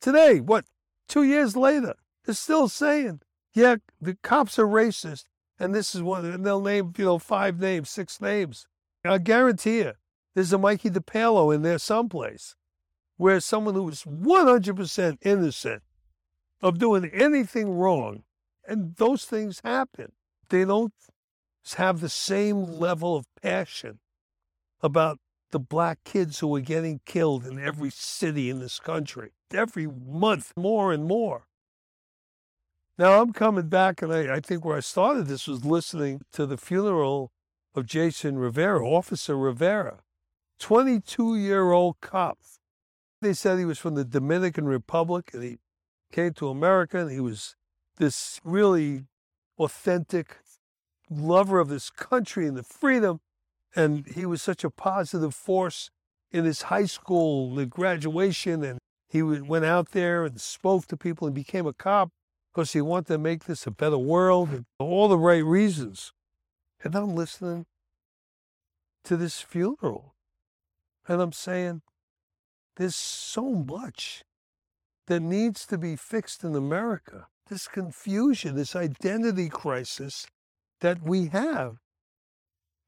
[0.00, 0.64] Today, what,
[1.08, 3.20] two years later, they're still saying,
[3.52, 5.24] yeah, the cops are racist.
[5.58, 8.66] And this is one, and they'll name, you know, five names, six names.
[9.04, 9.92] I guarantee you,
[10.34, 12.54] there's a Mikey DePalo in there someplace
[13.16, 15.82] where someone who is 100% innocent
[16.62, 18.22] of doing anything wrong,
[18.66, 20.12] and those things happen,
[20.48, 20.92] they don't
[21.76, 23.98] have the same level of passion
[24.80, 25.18] about
[25.50, 30.52] the black kids who are getting killed in every city in this country, every month,
[30.56, 31.46] more and more.
[32.98, 36.46] Now I'm coming back, and I, I think where I started this was listening to
[36.46, 37.30] the funeral
[37.74, 40.00] of Jason Rivera, Officer Rivera,
[40.58, 42.38] 22 year old cop
[43.20, 45.58] they said he was from the Dominican Republic and he
[46.12, 47.56] came to America and he was
[47.96, 49.04] this really
[49.58, 50.36] authentic
[51.10, 53.20] lover of this country and the freedom.
[53.74, 55.90] And he was such a positive force
[56.30, 58.64] in his high school graduation.
[58.64, 58.78] And
[59.08, 62.10] he went out there and spoke to people and became a cop
[62.52, 66.12] because he wanted to make this a better world and all the right reasons.
[66.82, 67.66] And I'm listening
[69.04, 70.14] to this funeral
[71.06, 71.82] and I'm saying,
[72.76, 74.22] there's so much
[75.06, 77.26] that needs to be fixed in America.
[77.48, 80.26] This confusion, this identity crisis
[80.80, 81.78] that we have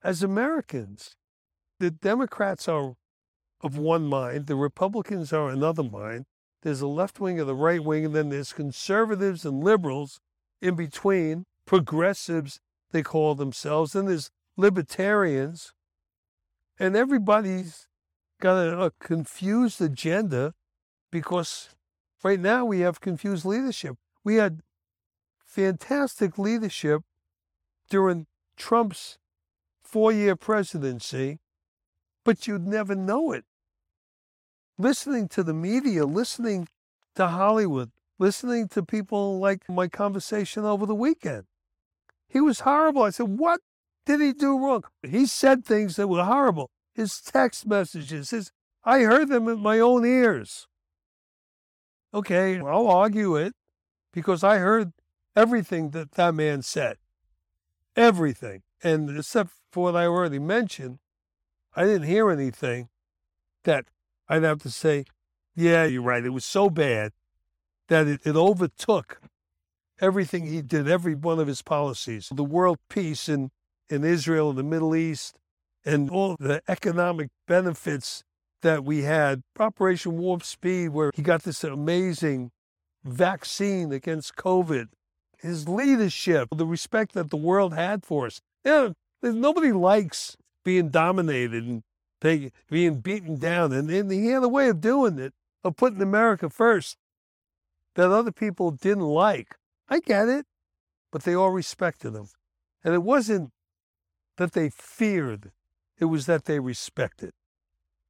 [0.03, 1.17] as Americans.
[1.79, 2.95] The Democrats are
[3.63, 6.25] of one mind, the Republicans are another mind.
[6.63, 10.21] There's a left wing and the right wing, and then there's conservatives and liberals
[10.61, 12.61] in between, progressives,
[12.91, 15.73] they call themselves, and there's libertarians.
[16.79, 17.87] And everybody's
[18.41, 20.55] got a, a confused agenda
[21.11, 21.71] because
[22.23, 23.97] right now we have confused leadership.
[24.25, 24.61] We had
[25.45, 27.03] fantastic leadership
[27.89, 29.19] during Trump's
[29.91, 31.39] four year presidency,
[32.25, 33.45] but you'd never know it.
[34.79, 36.69] Listening to the media, listening
[37.17, 41.45] to Hollywood, listening to people like my conversation over the weekend.
[42.29, 43.03] He was horrible.
[43.03, 43.61] I said, What
[44.07, 44.85] did he do wrong?
[45.03, 48.53] He said things that were horrible his text messages, his
[48.85, 50.67] I heard them with my own ears.
[52.13, 53.55] Okay, I'll argue it
[54.13, 54.93] because I heard
[55.37, 56.97] everything that that man said.
[57.95, 58.63] Everything.
[58.83, 60.99] And except for what I already mentioned,
[61.75, 62.89] I didn't hear anything
[63.65, 63.87] that
[64.29, 65.05] I'd have to say,
[65.55, 66.25] yeah, you're right.
[66.25, 67.13] It was so bad
[67.89, 69.21] that it, it overtook
[70.01, 73.51] everything he did, every one of his policies, the world peace in,
[73.89, 75.37] in Israel and the Middle East,
[75.85, 78.23] and all the economic benefits
[78.63, 79.43] that we had.
[79.59, 82.51] Operation Warp Speed, where he got this amazing
[83.05, 84.89] vaccine against COVID,
[85.39, 88.41] his leadership, the respect that the world had for us.
[88.65, 88.91] Yeah,
[89.23, 91.83] nobody likes being dominated and
[92.21, 93.73] being, being beaten down.
[93.73, 96.97] And, and he had a way of doing it, of putting America first
[97.95, 99.57] that other people didn't like.
[99.89, 100.47] I get it,
[101.11, 102.29] but they all respected him.
[102.85, 103.51] And it wasn't
[104.37, 105.53] that they feared,
[105.99, 107.33] it was that they respected.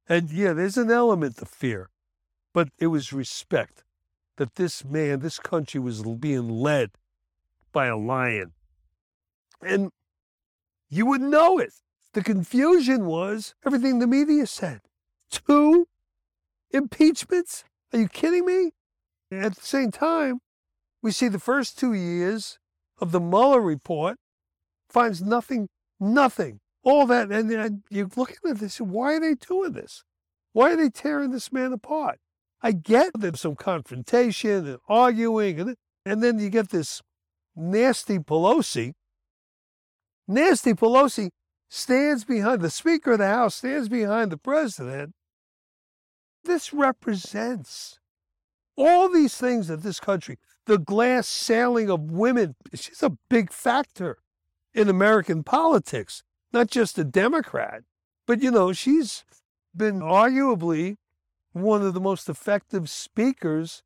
[0.07, 1.89] And yeah, there's an element of fear,
[2.53, 3.83] but it was respect
[4.37, 6.91] that this man, this country was being led
[7.71, 8.53] by a lion.
[9.61, 9.91] And
[10.91, 11.73] you would know it.
[12.13, 14.81] The confusion was everything the media said.
[15.31, 15.87] Two
[16.71, 17.63] impeachments?
[17.93, 18.71] Are you kidding me?
[19.31, 20.39] At the same time,
[21.01, 22.59] we see the first two years
[22.99, 24.17] of the Mueller report
[24.89, 25.69] finds nothing,
[25.99, 27.31] nothing, all that.
[27.31, 30.03] And, and you look at this, why are they doing this?
[30.51, 32.19] Why are they tearing this man apart?
[32.61, 35.75] I get there's some confrontation and arguing, and,
[36.05, 37.01] and then you get this
[37.55, 38.93] nasty Pelosi.
[40.31, 41.31] Nasty Pelosi
[41.69, 45.13] stands behind the Speaker of the House, stands behind the President.
[46.45, 47.99] This represents
[48.77, 54.19] all these things that this country, the glass ceiling of women, she's a big factor
[54.73, 56.23] in American politics,
[56.53, 57.83] not just a Democrat,
[58.25, 59.25] but you know, she's
[59.75, 60.95] been arguably
[61.51, 63.83] one of the most effective speakers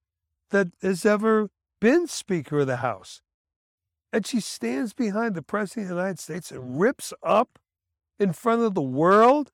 [0.51, 1.49] that has ever
[1.81, 3.21] been Speaker of the House.
[4.11, 7.59] And she stands behind the President of the United States and rips up
[8.19, 9.51] in front of the world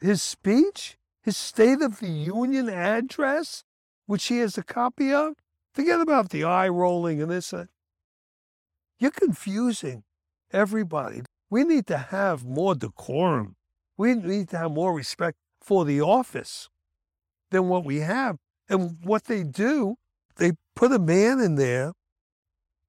[0.00, 3.64] his speech, his State of the Union address,
[4.06, 5.34] which he has a copy of.
[5.74, 7.52] Forget about the eye rolling and this.
[7.52, 7.66] Uh,
[8.98, 10.04] you're confusing
[10.52, 11.22] everybody.
[11.50, 13.56] We need to have more decorum.
[13.96, 16.68] We need to have more respect for the office
[17.50, 18.36] than what we have.
[18.68, 19.96] And what they do,
[20.36, 21.92] they put a man in there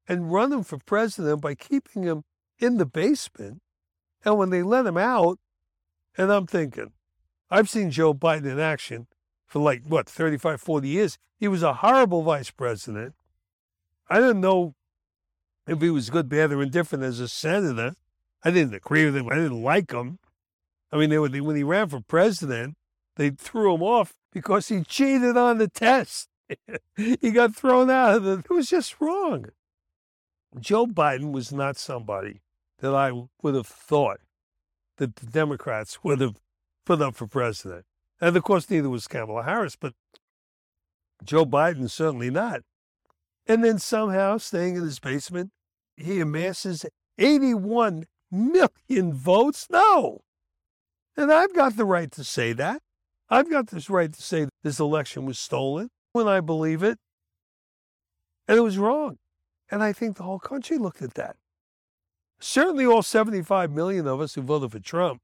[0.10, 2.24] and run him for president by keeping him
[2.58, 3.62] in the basement.
[4.26, 5.38] And when they let him out,
[6.18, 6.92] and I'm thinking,
[7.52, 9.08] I've seen Joe Biden in action
[9.46, 11.18] for like, what, 35, 40 years.
[11.38, 13.14] He was a horrible vice president.
[14.10, 14.74] I didn't know
[15.68, 17.96] if he was good, bad, or indifferent as a senator.
[18.44, 19.30] I didn't agree with him.
[19.30, 20.18] I didn't like him.
[20.92, 22.76] I mean, they were, when he ran for president,
[23.16, 26.30] they threw him off because he cheated on the test.
[26.96, 28.26] he got thrown out.
[28.26, 29.46] It was just wrong.
[30.58, 32.42] Joe Biden was not somebody
[32.80, 34.20] that I would have thought
[34.98, 36.40] that the Democrats would have
[36.86, 37.86] put up for president.
[38.22, 39.94] And of course, neither was Kamala Harris, but
[41.24, 42.62] Joe Biden certainly not.
[43.48, 45.52] And then somehow, staying in his basement,
[45.98, 46.86] he amasses
[47.18, 49.68] 81 million votes.
[49.70, 50.22] No.
[51.18, 52.82] And I've got the right to say that.
[53.30, 56.98] I've got this right to say this election was stolen when I believe it.
[58.48, 59.18] And it was wrong.
[59.72, 61.36] And I think the whole country looked at that.
[62.40, 65.22] Certainly, all 75 million of us who voted for Trump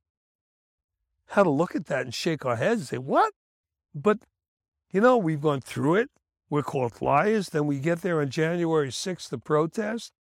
[1.30, 3.34] had to look at that and shake our heads and say, What?
[3.94, 4.20] But,
[4.92, 6.10] you know, we've gone through it.
[6.50, 7.50] We're called liars.
[7.50, 10.12] Then we get there on January 6th to protest,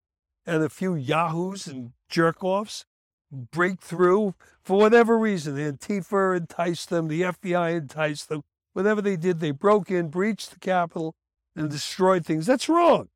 [0.46, 2.86] and a few yahoos and jerk offs
[3.30, 5.56] break through for whatever reason.
[5.56, 8.42] Antifa enticed them, the FBI enticed them.
[8.72, 11.14] Whatever they did, they broke in, breached the Capitol,
[11.54, 12.46] and destroyed things.
[12.46, 13.08] That's wrong.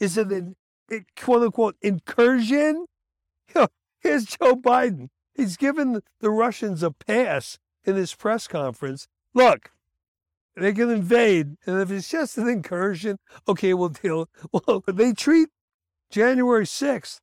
[0.00, 0.56] Is it an
[1.16, 2.86] quote unquote incursion?
[3.54, 3.68] You know,
[4.00, 5.08] here's Joe Biden.
[5.32, 9.06] He's given the Russians a pass in his press conference.
[9.34, 9.70] Look,
[10.56, 14.28] they can invade, and if it's just an incursion, okay, we'll deal.
[14.52, 15.50] Well, they treat
[16.10, 17.20] January 6th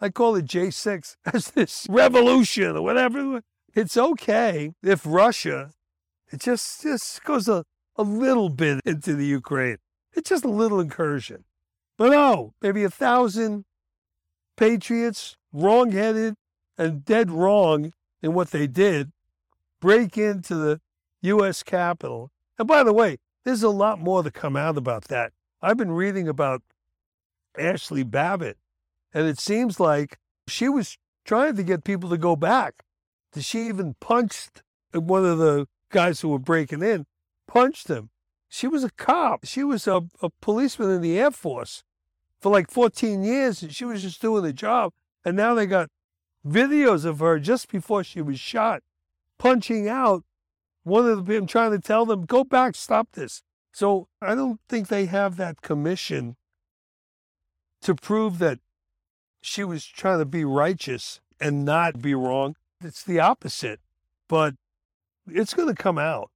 [0.00, 3.40] I call it J6 as this revolution or whatever.
[3.74, 5.70] It's okay if Russia,
[6.30, 7.64] it just, just goes a,
[7.96, 9.78] a little bit into the Ukraine.
[10.12, 11.44] It's just a little incursion.
[11.96, 13.64] But no, maybe a thousand
[14.56, 16.34] patriots, wrong-headed
[16.76, 17.92] and dead wrong
[18.22, 19.12] in what they did,
[19.80, 20.80] break into the
[21.22, 21.62] U.S.
[21.62, 22.30] Capitol.
[22.58, 25.32] And by the way, there's a lot more to come out about that.
[25.62, 26.62] I've been reading about
[27.58, 28.58] Ashley Babbitt
[29.12, 30.18] and it seems like
[30.48, 32.84] she was trying to get people to go back.
[33.32, 37.06] Did she even punched one of the guys who were breaking in,
[37.46, 38.10] punched him.
[38.54, 39.44] She was a cop.
[39.46, 41.82] She was a, a policeman in the Air Force
[42.38, 44.92] for like 14 years, and she was just doing the job.
[45.24, 45.90] And now they got
[46.46, 48.84] videos of her just before she was shot,
[49.40, 50.22] punching out
[50.84, 53.42] one of them, trying to tell them, go back, stop this.
[53.72, 56.36] So I don't think they have that commission
[57.82, 58.60] to prove that
[59.40, 62.54] she was trying to be righteous and not be wrong.
[62.80, 63.80] It's the opposite,
[64.28, 64.54] but
[65.26, 66.30] it's going to come out.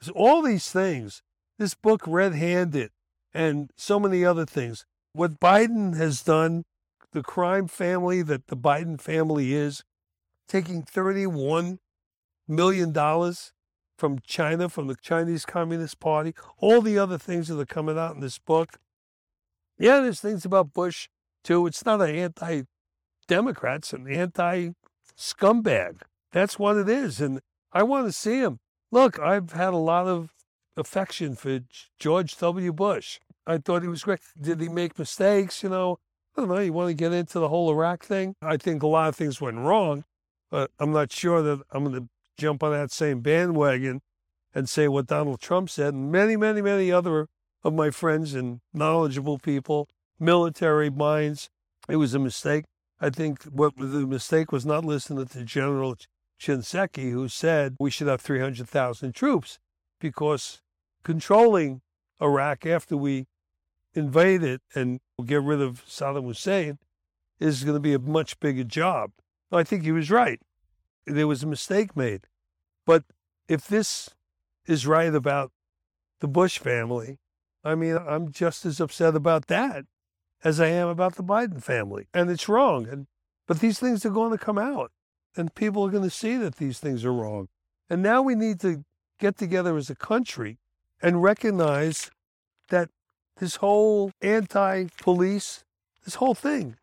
[0.00, 1.24] So all these things,
[1.58, 2.90] this book, Red Handed,
[3.34, 6.64] and so many other things, what Biden has done,
[7.12, 9.82] the crime family that the Biden family is,
[10.48, 11.78] taking $31
[12.46, 12.94] million
[13.98, 18.14] from China, from the Chinese Communist Party, all the other things that are coming out
[18.14, 18.78] in this book.
[19.78, 21.08] Yeah, there's things about Bush
[21.44, 21.66] too.
[21.66, 22.62] It's not an anti
[23.26, 24.70] Democrat, it's an anti
[25.18, 26.02] scumbag.
[26.32, 27.20] That's what it is.
[27.20, 27.40] And
[27.72, 28.60] I want to see him.
[28.90, 30.30] Look, I've had a lot of
[30.78, 31.60] affection for
[31.98, 32.72] George W.
[32.72, 33.20] Bush.
[33.46, 34.20] I thought he was great.
[34.40, 35.62] Did he make mistakes?
[35.62, 35.98] You know,
[36.36, 36.58] I don't know.
[36.58, 38.34] You want to get into the whole Iraq thing?
[38.42, 40.04] I think a lot of things went wrong,
[40.50, 44.00] but I'm not sure that I'm going to jump on that same bandwagon
[44.54, 47.28] and say what Donald Trump said and many, many, many other
[47.64, 51.50] of my friends and knowledgeable people, military minds.
[51.88, 52.64] It was a mistake.
[53.00, 55.96] I think what the mistake was not listening to General
[56.40, 59.58] Shinseki, who said we should have 300,000 troops
[60.00, 60.60] because
[61.02, 61.80] controlling
[62.20, 63.26] Iraq after we
[63.94, 66.78] invade it and get rid of Saddam Hussein
[67.40, 69.10] is going to be a much bigger job.
[69.50, 70.40] I think he was right.
[71.06, 72.26] There was a mistake made.
[72.84, 73.04] But
[73.48, 74.10] if this
[74.66, 75.52] is right about
[76.20, 77.18] the Bush family,
[77.64, 79.84] I mean, I'm just as upset about that
[80.44, 82.08] as I am about the Biden family.
[82.12, 82.86] And it's wrong.
[82.88, 83.06] And
[83.46, 84.92] but these things are going to come out
[85.36, 87.48] and people are going to see that these things are wrong.
[87.88, 88.84] And now we need to
[89.18, 90.58] get together as a country
[91.00, 92.10] and recognize
[92.68, 92.90] that
[93.38, 95.64] this whole anti-police,
[96.04, 96.76] this whole thing,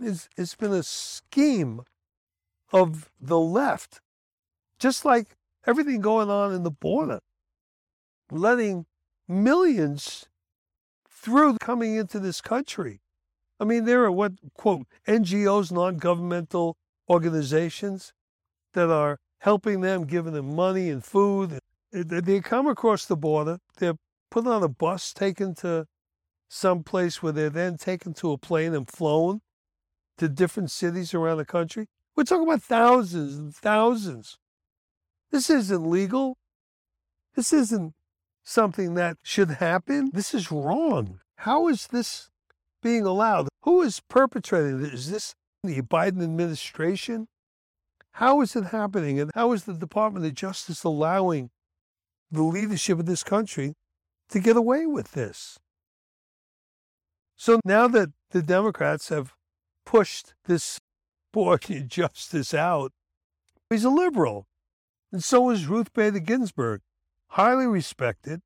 [0.00, 1.82] is it's been a scheme
[2.72, 4.00] of the left,
[4.78, 5.28] just like
[5.66, 7.20] everything going on in the border,
[8.30, 8.86] letting
[9.28, 10.26] millions
[11.08, 13.00] through coming into this country.
[13.60, 16.76] I mean, there are what, quote, NGOs, non governmental
[17.08, 18.12] organizations
[18.72, 21.58] that are helping them, giving them money and food.
[21.94, 23.94] They come across the border, they're
[24.30, 25.86] put on a bus, taken to
[26.48, 29.40] some place where they're then taken to a plane and flown
[30.18, 31.86] to different cities around the country.
[32.16, 34.38] We're talking about thousands and thousands.
[35.30, 36.36] This isn't legal.
[37.36, 37.94] This isn't
[38.42, 40.10] something that should happen.
[40.12, 41.20] This is wrong.
[41.38, 42.30] How is this
[42.82, 43.48] being allowed?
[43.62, 44.92] Who is perpetrating this?
[44.92, 47.28] Is this the Biden administration?
[48.12, 49.18] How is it happening?
[49.18, 51.50] And how is the Department of Justice allowing
[52.30, 53.74] the leadership of this country
[54.30, 55.58] to get away with this.
[57.36, 59.34] So now that the Democrats have
[59.84, 60.80] pushed this
[61.34, 62.92] Borky justice out,
[63.70, 64.46] he's a liberal.
[65.12, 66.80] And so is Ruth Bader Ginsburg,
[67.28, 68.40] highly respected.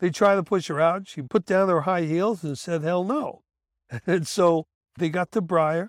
[0.00, 1.08] They tried to push her out.
[1.08, 3.42] She put down her high heels and said, hell no.
[4.06, 4.66] And so
[4.98, 5.88] they got to Breyer,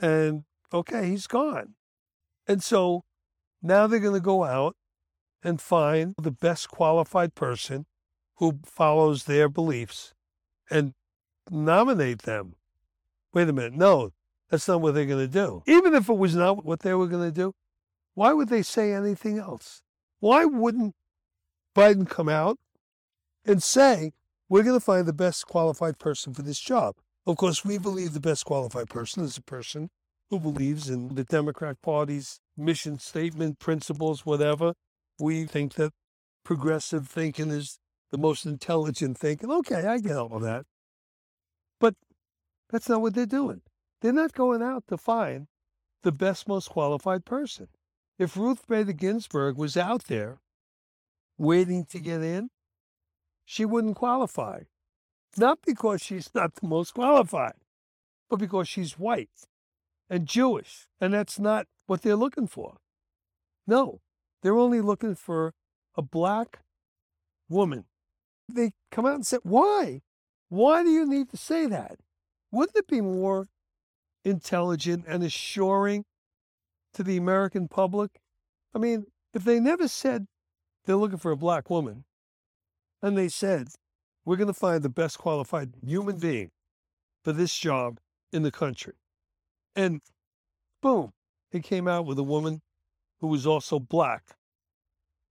[0.00, 1.74] and okay, he's gone.
[2.46, 3.04] And so
[3.62, 4.76] now they're going to go out
[5.42, 7.86] and find the best qualified person
[8.36, 10.14] who follows their beliefs
[10.70, 10.94] and
[11.50, 12.54] nominate them.
[13.34, 13.74] Wait a minute.
[13.74, 14.10] No,
[14.50, 15.62] that's not what they're going to do.
[15.66, 17.54] Even if it was not what they were going to do,
[18.14, 19.82] why would they say anything else?
[20.20, 20.94] Why wouldn't
[21.74, 22.58] Biden come out
[23.44, 24.12] and say,
[24.48, 26.96] we're going to find the best qualified person for this job?
[27.26, 29.88] Of course, we believe the best qualified person is a person
[30.28, 34.74] who believes in the Democrat Party's mission statement, principles, whatever.
[35.22, 35.92] We think that
[36.44, 37.78] progressive thinking is
[38.10, 39.52] the most intelligent thinking.
[39.52, 40.64] Okay, I get all of that.
[41.78, 41.94] But
[42.70, 43.62] that's not what they're doing.
[44.00, 45.46] They're not going out to find
[46.02, 47.68] the best, most qualified person.
[48.18, 50.40] If Ruth Bader Ginsburg was out there
[51.38, 52.50] waiting to get in,
[53.44, 54.62] she wouldn't qualify.
[55.36, 57.60] Not because she's not the most qualified,
[58.28, 59.46] but because she's white
[60.10, 60.88] and Jewish.
[61.00, 62.78] And that's not what they're looking for.
[63.68, 64.00] No,
[64.42, 65.54] they're only looking for
[65.96, 66.60] a black
[67.48, 67.84] woman
[68.54, 70.02] they come out and say, why?
[70.48, 71.96] Why do you need to say that?
[72.50, 73.46] Wouldn't it be more
[74.24, 76.04] intelligent and assuring
[76.94, 78.20] to the American public?
[78.74, 80.26] I mean, if they never said
[80.84, 82.04] they're looking for a black woman,
[83.00, 83.68] and they said,
[84.24, 86.50] we're going to find the best qualified human being
[87.24, 87.98] for this job
[88.32, 88.94] in the country.
[89.74, 90.00] And
[90.80, 91.12] boom,
[91.50, 92.60] he came out with a woman
[93.22, 94.34] who was also black.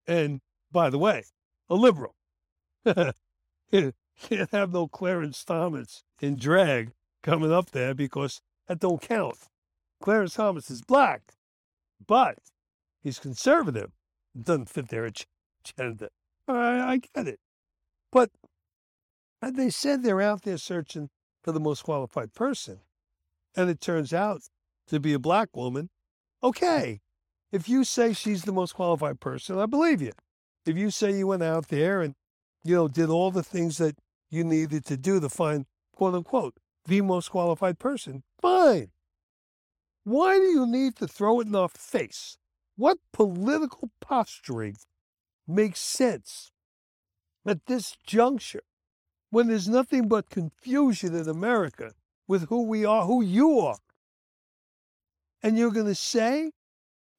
[0.07, 0.39] And
[0.71, 1.25] by the way,
[1.69, 2.15] a liberal.
[2.85, 9.37] Can't have no Clarence Thomas in drag coming up there because that don't count.
[10.01, 11.33] Clarence Thomas is black,
[12.07, 12.37] but
[13.03, 13.91] he's conservative.
[14.33, 16.09] It doesn't fit their agenda.
[16.47, 17.39] I, I get it.
[18.11, 18.31] But
[19.41, 21.09] they said they're out there searching
[21.43, 22.79] for the most qualified person.
[23.55, 24.41] And it turns out
[24.87, 25.89] to be a black woman.
[26.41, 27.01] Okay,
[27.51, 30.11] if you say she's the most qualified person, I believe you.
[30.65, 32.15] If you say you went out there and
[32.63, 33.97] you know, did all the things that
[34.29, 38.23] you needed to do to find, quote unquote, the most qualified person.
[38.41, 38.91] Fine.
[40.03, 42.37] Why do you need to throw it in our face?
[42.75, 44.77] What political posturing
[45.47, 46.51] makes sense
[47.45, 48.63] at this juncture
[49.29, 51.93] when there's nothing but confusion in America
[52.27, 53.77] with who we are, who you are?
[55.43, 56.51] And you're going to say,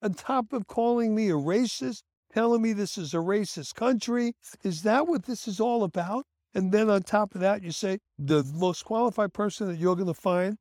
[0.03, 4.33] on top of calling me a racist, telling me this is a racist country,
[4.63, 6.25] is that what this is all about?
[6.53, 10.07] And then on top of that, you say the most qualified person that you're going
[10.07, 10.57] to find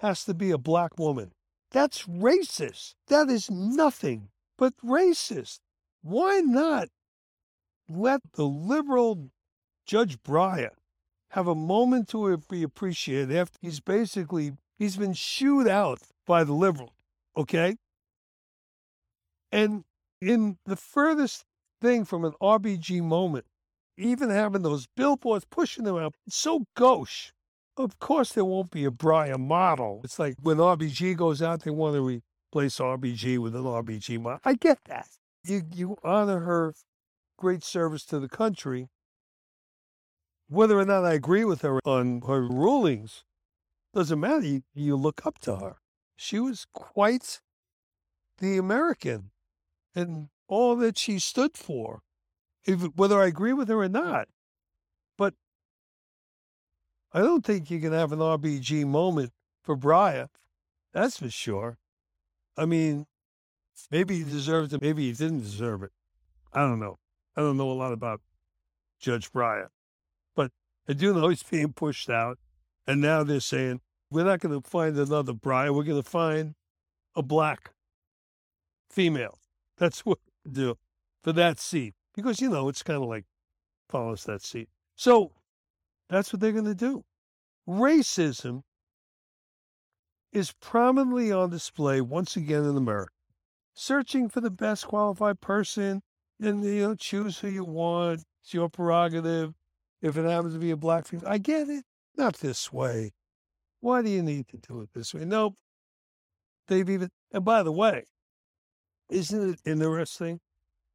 [0.00, 1.32] has to be a black woman.
[1.72, 2.94] That's racist.
[3.08, 5.58] That is nothing but racist.
[6.02, 6.88] Why not
[7.88, 9.30] let the liberal
[9.84, 10.70] Judge Breyer
[11.30, 16.52] have a moment to be appreciated after he's basically he's been shooed out by the
[16.52, 16.92] liberal,
[17.36, 17.76] okay?
[19.56, 19.84] And
[20.20, 21.46] in the furthest
[21.80, 23.46] thing from an RBG moment,
[23.96, 27.32] even having those billboards pushing them out, it's so gauche.
[27.78, 30.02] Of course, there won't be a Breyer model.
[30.04, 34.40] It's like when RBG goes out, they want to replace RBG with an RBG model.
[34.44, 35.08] I get that.
[35.42, 36.74] You you honor her
[37.38, 38.88] great service to the country.
[40.48, 43.24] Whether or not I agree with her on her rulings
[43.94, 44.44] doesn't matter.
[44.44, 45.76] You, you look up to her.
[46.14, 47.40] She was quite
[48.36, 49.30] the American
[49.96, 52.02] and all that she stood for,
[52.64, 54.28] if, whether I agree with her or not.
[55.16, 55.34] But
[57.12, 59.32] I don't think you can have an RBG moment
[59.62, 60.28] for Breyer.
[60.92, 61.78] That's for sure.
[62.56, 63.06] I mean,
[63.90, 65.90] maybe he deserved it, maybe he didn't deserve it.
[66.52, 66.98] I don't know.
[67.34, 68.20] I don't know a lot about
[69.00, 69.68] Judge Breyer,
[70.34, 70.52] but
[70.88, 72.38] I do know he's being pushed out.
[72.86, 73.80] And now they're saying,
[74.10, 75.74] we're not going to find another Breyer.
[75.74, 76.54] We're going to find
[77.14, 77.72] a black
[78.88, 79.38] female.
[79.76, 80.76] That's what we do
[81.22, 81.94] for that seat.
[82.14, 83.26] Because, you know, it's kind of like
[83.88, 84.68] follows that seat.
[84.94, 85.32] So
[86.08, 87.04] that's what they're going to do.
[87.68, 88.62] Racism
[90.32, 93.12] is prominently on display once again in America.
[93.74, 96.02] Searching for the best qualified person
[96.40, 98.22] and you know choose who you want.
[98.42, 99.54] It's your prerogative.
[100.02, 101.84] If it happens to be a black female, I get it.
[102.16, 103.12] Not this way.
[103.80, 105.24] Why do you need to do it this way?
[105.24, 105.54] Nope.
[106.68, 108.04] They've even and by the way,
[109.08, 110.40] isn't it interesting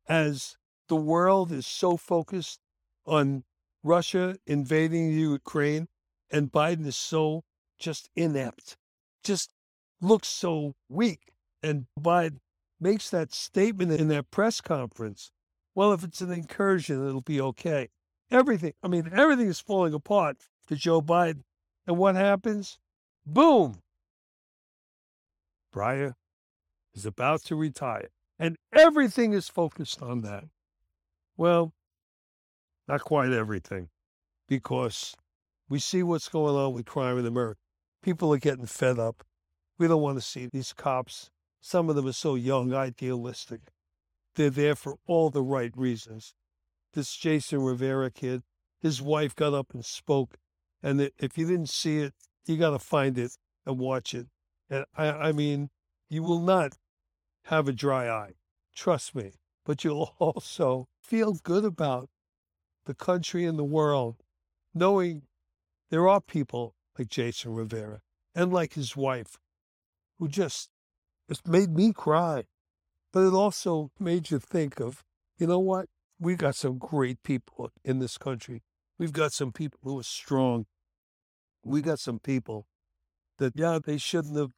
[0.08, 0.58] as
[0.88, 2.60] the world is so focused
[3.06, 3.44] on
[3.84, 5.88] Russia invading Ukraine
[6.30, 7.44] and Biden is so
[7.80, 8.78] just inept,
[9.24, 9.54] just
[10.02, 11.34] looks so weak.
[11.64, 12.40] And Biden
[12.80, 15.32] makes that statement in that press conference.
[15.76, 17.90] Well, if it's an incursion, it'll be okay.
[18.30, 20.38] Everything, I mean, everything is falling apart
[20.68, 21.44] to Joe Biden.
[21.88, 22.80] And what happens?
[23.26, 23.82] Boom!
[25.74, 26.16] Breyer
[26.94, 28.10] is about to retire.
[28.40, 30.46] And everything is focused on that.
[31.38, 31.74] Well,
[32.88, 33.90] not quite everything,
[34.48, 35.16] because
[35.70, 37.60] we see what's going on with crime in America.
[38.02, 39.24] People are getting fed up.
[39.78, 41.30] We don't want to see these cops
[41.62, 43.62] some of them are so young, idealistic.
[44.36, 46.34] They're there for all the right reasons.
[46.94, 48.42] This Jason Rivera kid,
[48.82, 50.38] his wife got up and spoke.
[50.82, 52.14] And if you didn't see it,
[52.46, 54.28] you got to find it and watch it.
[54.70, 55.70] And I, I mean,
[56.10, 56.74] you will not
[57.52, 58.32] have a dry eye.
[58.74, 59.34] Trust me.
[59.66, 62.10] But you'll also feel good about
[62.86, 64.16] the country and the world,
[64.74, 65.24] knowing
[65.90, 68.00] there are people like Jason Rivera
[68.34, 69.38] and like his wife
[70.18, 70.70] who just
[71.30, 72.46] it's made me cry,
[73.14, 75.04] but it also made you think of,
[75.38, 75.88] you know what?
[76.20, 78.64] We got some great people in this country.
[78.98, 80.66] We've got some people who are strong.
[81.64, 82.68] We got some people
[83.38, 84.52] that, yeah, they shouldn't have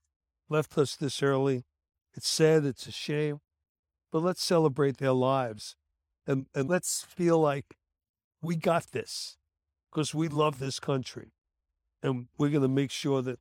[0.50, 1.64] left us this early.
[2.16, 3.40] It's sad, it's a shame,
[4.12, 5.76] but let's celebrate their lives
[6.26, 7.76] and, and let's feel like
[8.42, 9.38] we got this
[9.92, 11.32] because we love this country
[12.02, 13.40] and we're going to make sure that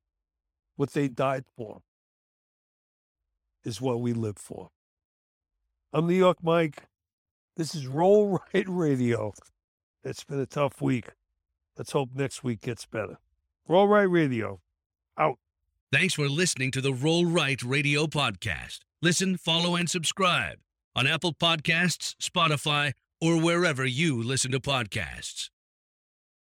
[0.77, 1.83] what they died for
[3.65, 4.71] is what we live for.
[5.93, 6.85] I'm New York Mike.
[7.57, 9.33] This is Roll Right Radio.
[10.03, 11.11] It's been a tough week.
[11.77, 13.19] Let's hope next week gets better.
[13.69, 14.61] Roll Right Radio.
[15.19, 15.39] Out.
[15.93, 18.79] Thanks for listening to the Roll Right Radio podcast.
[19.03, 20.57] Listen, follow, and subscribe
[20.97, 25.51] on Apple Podcasts, Spotify, or wherever you listen to podcasts.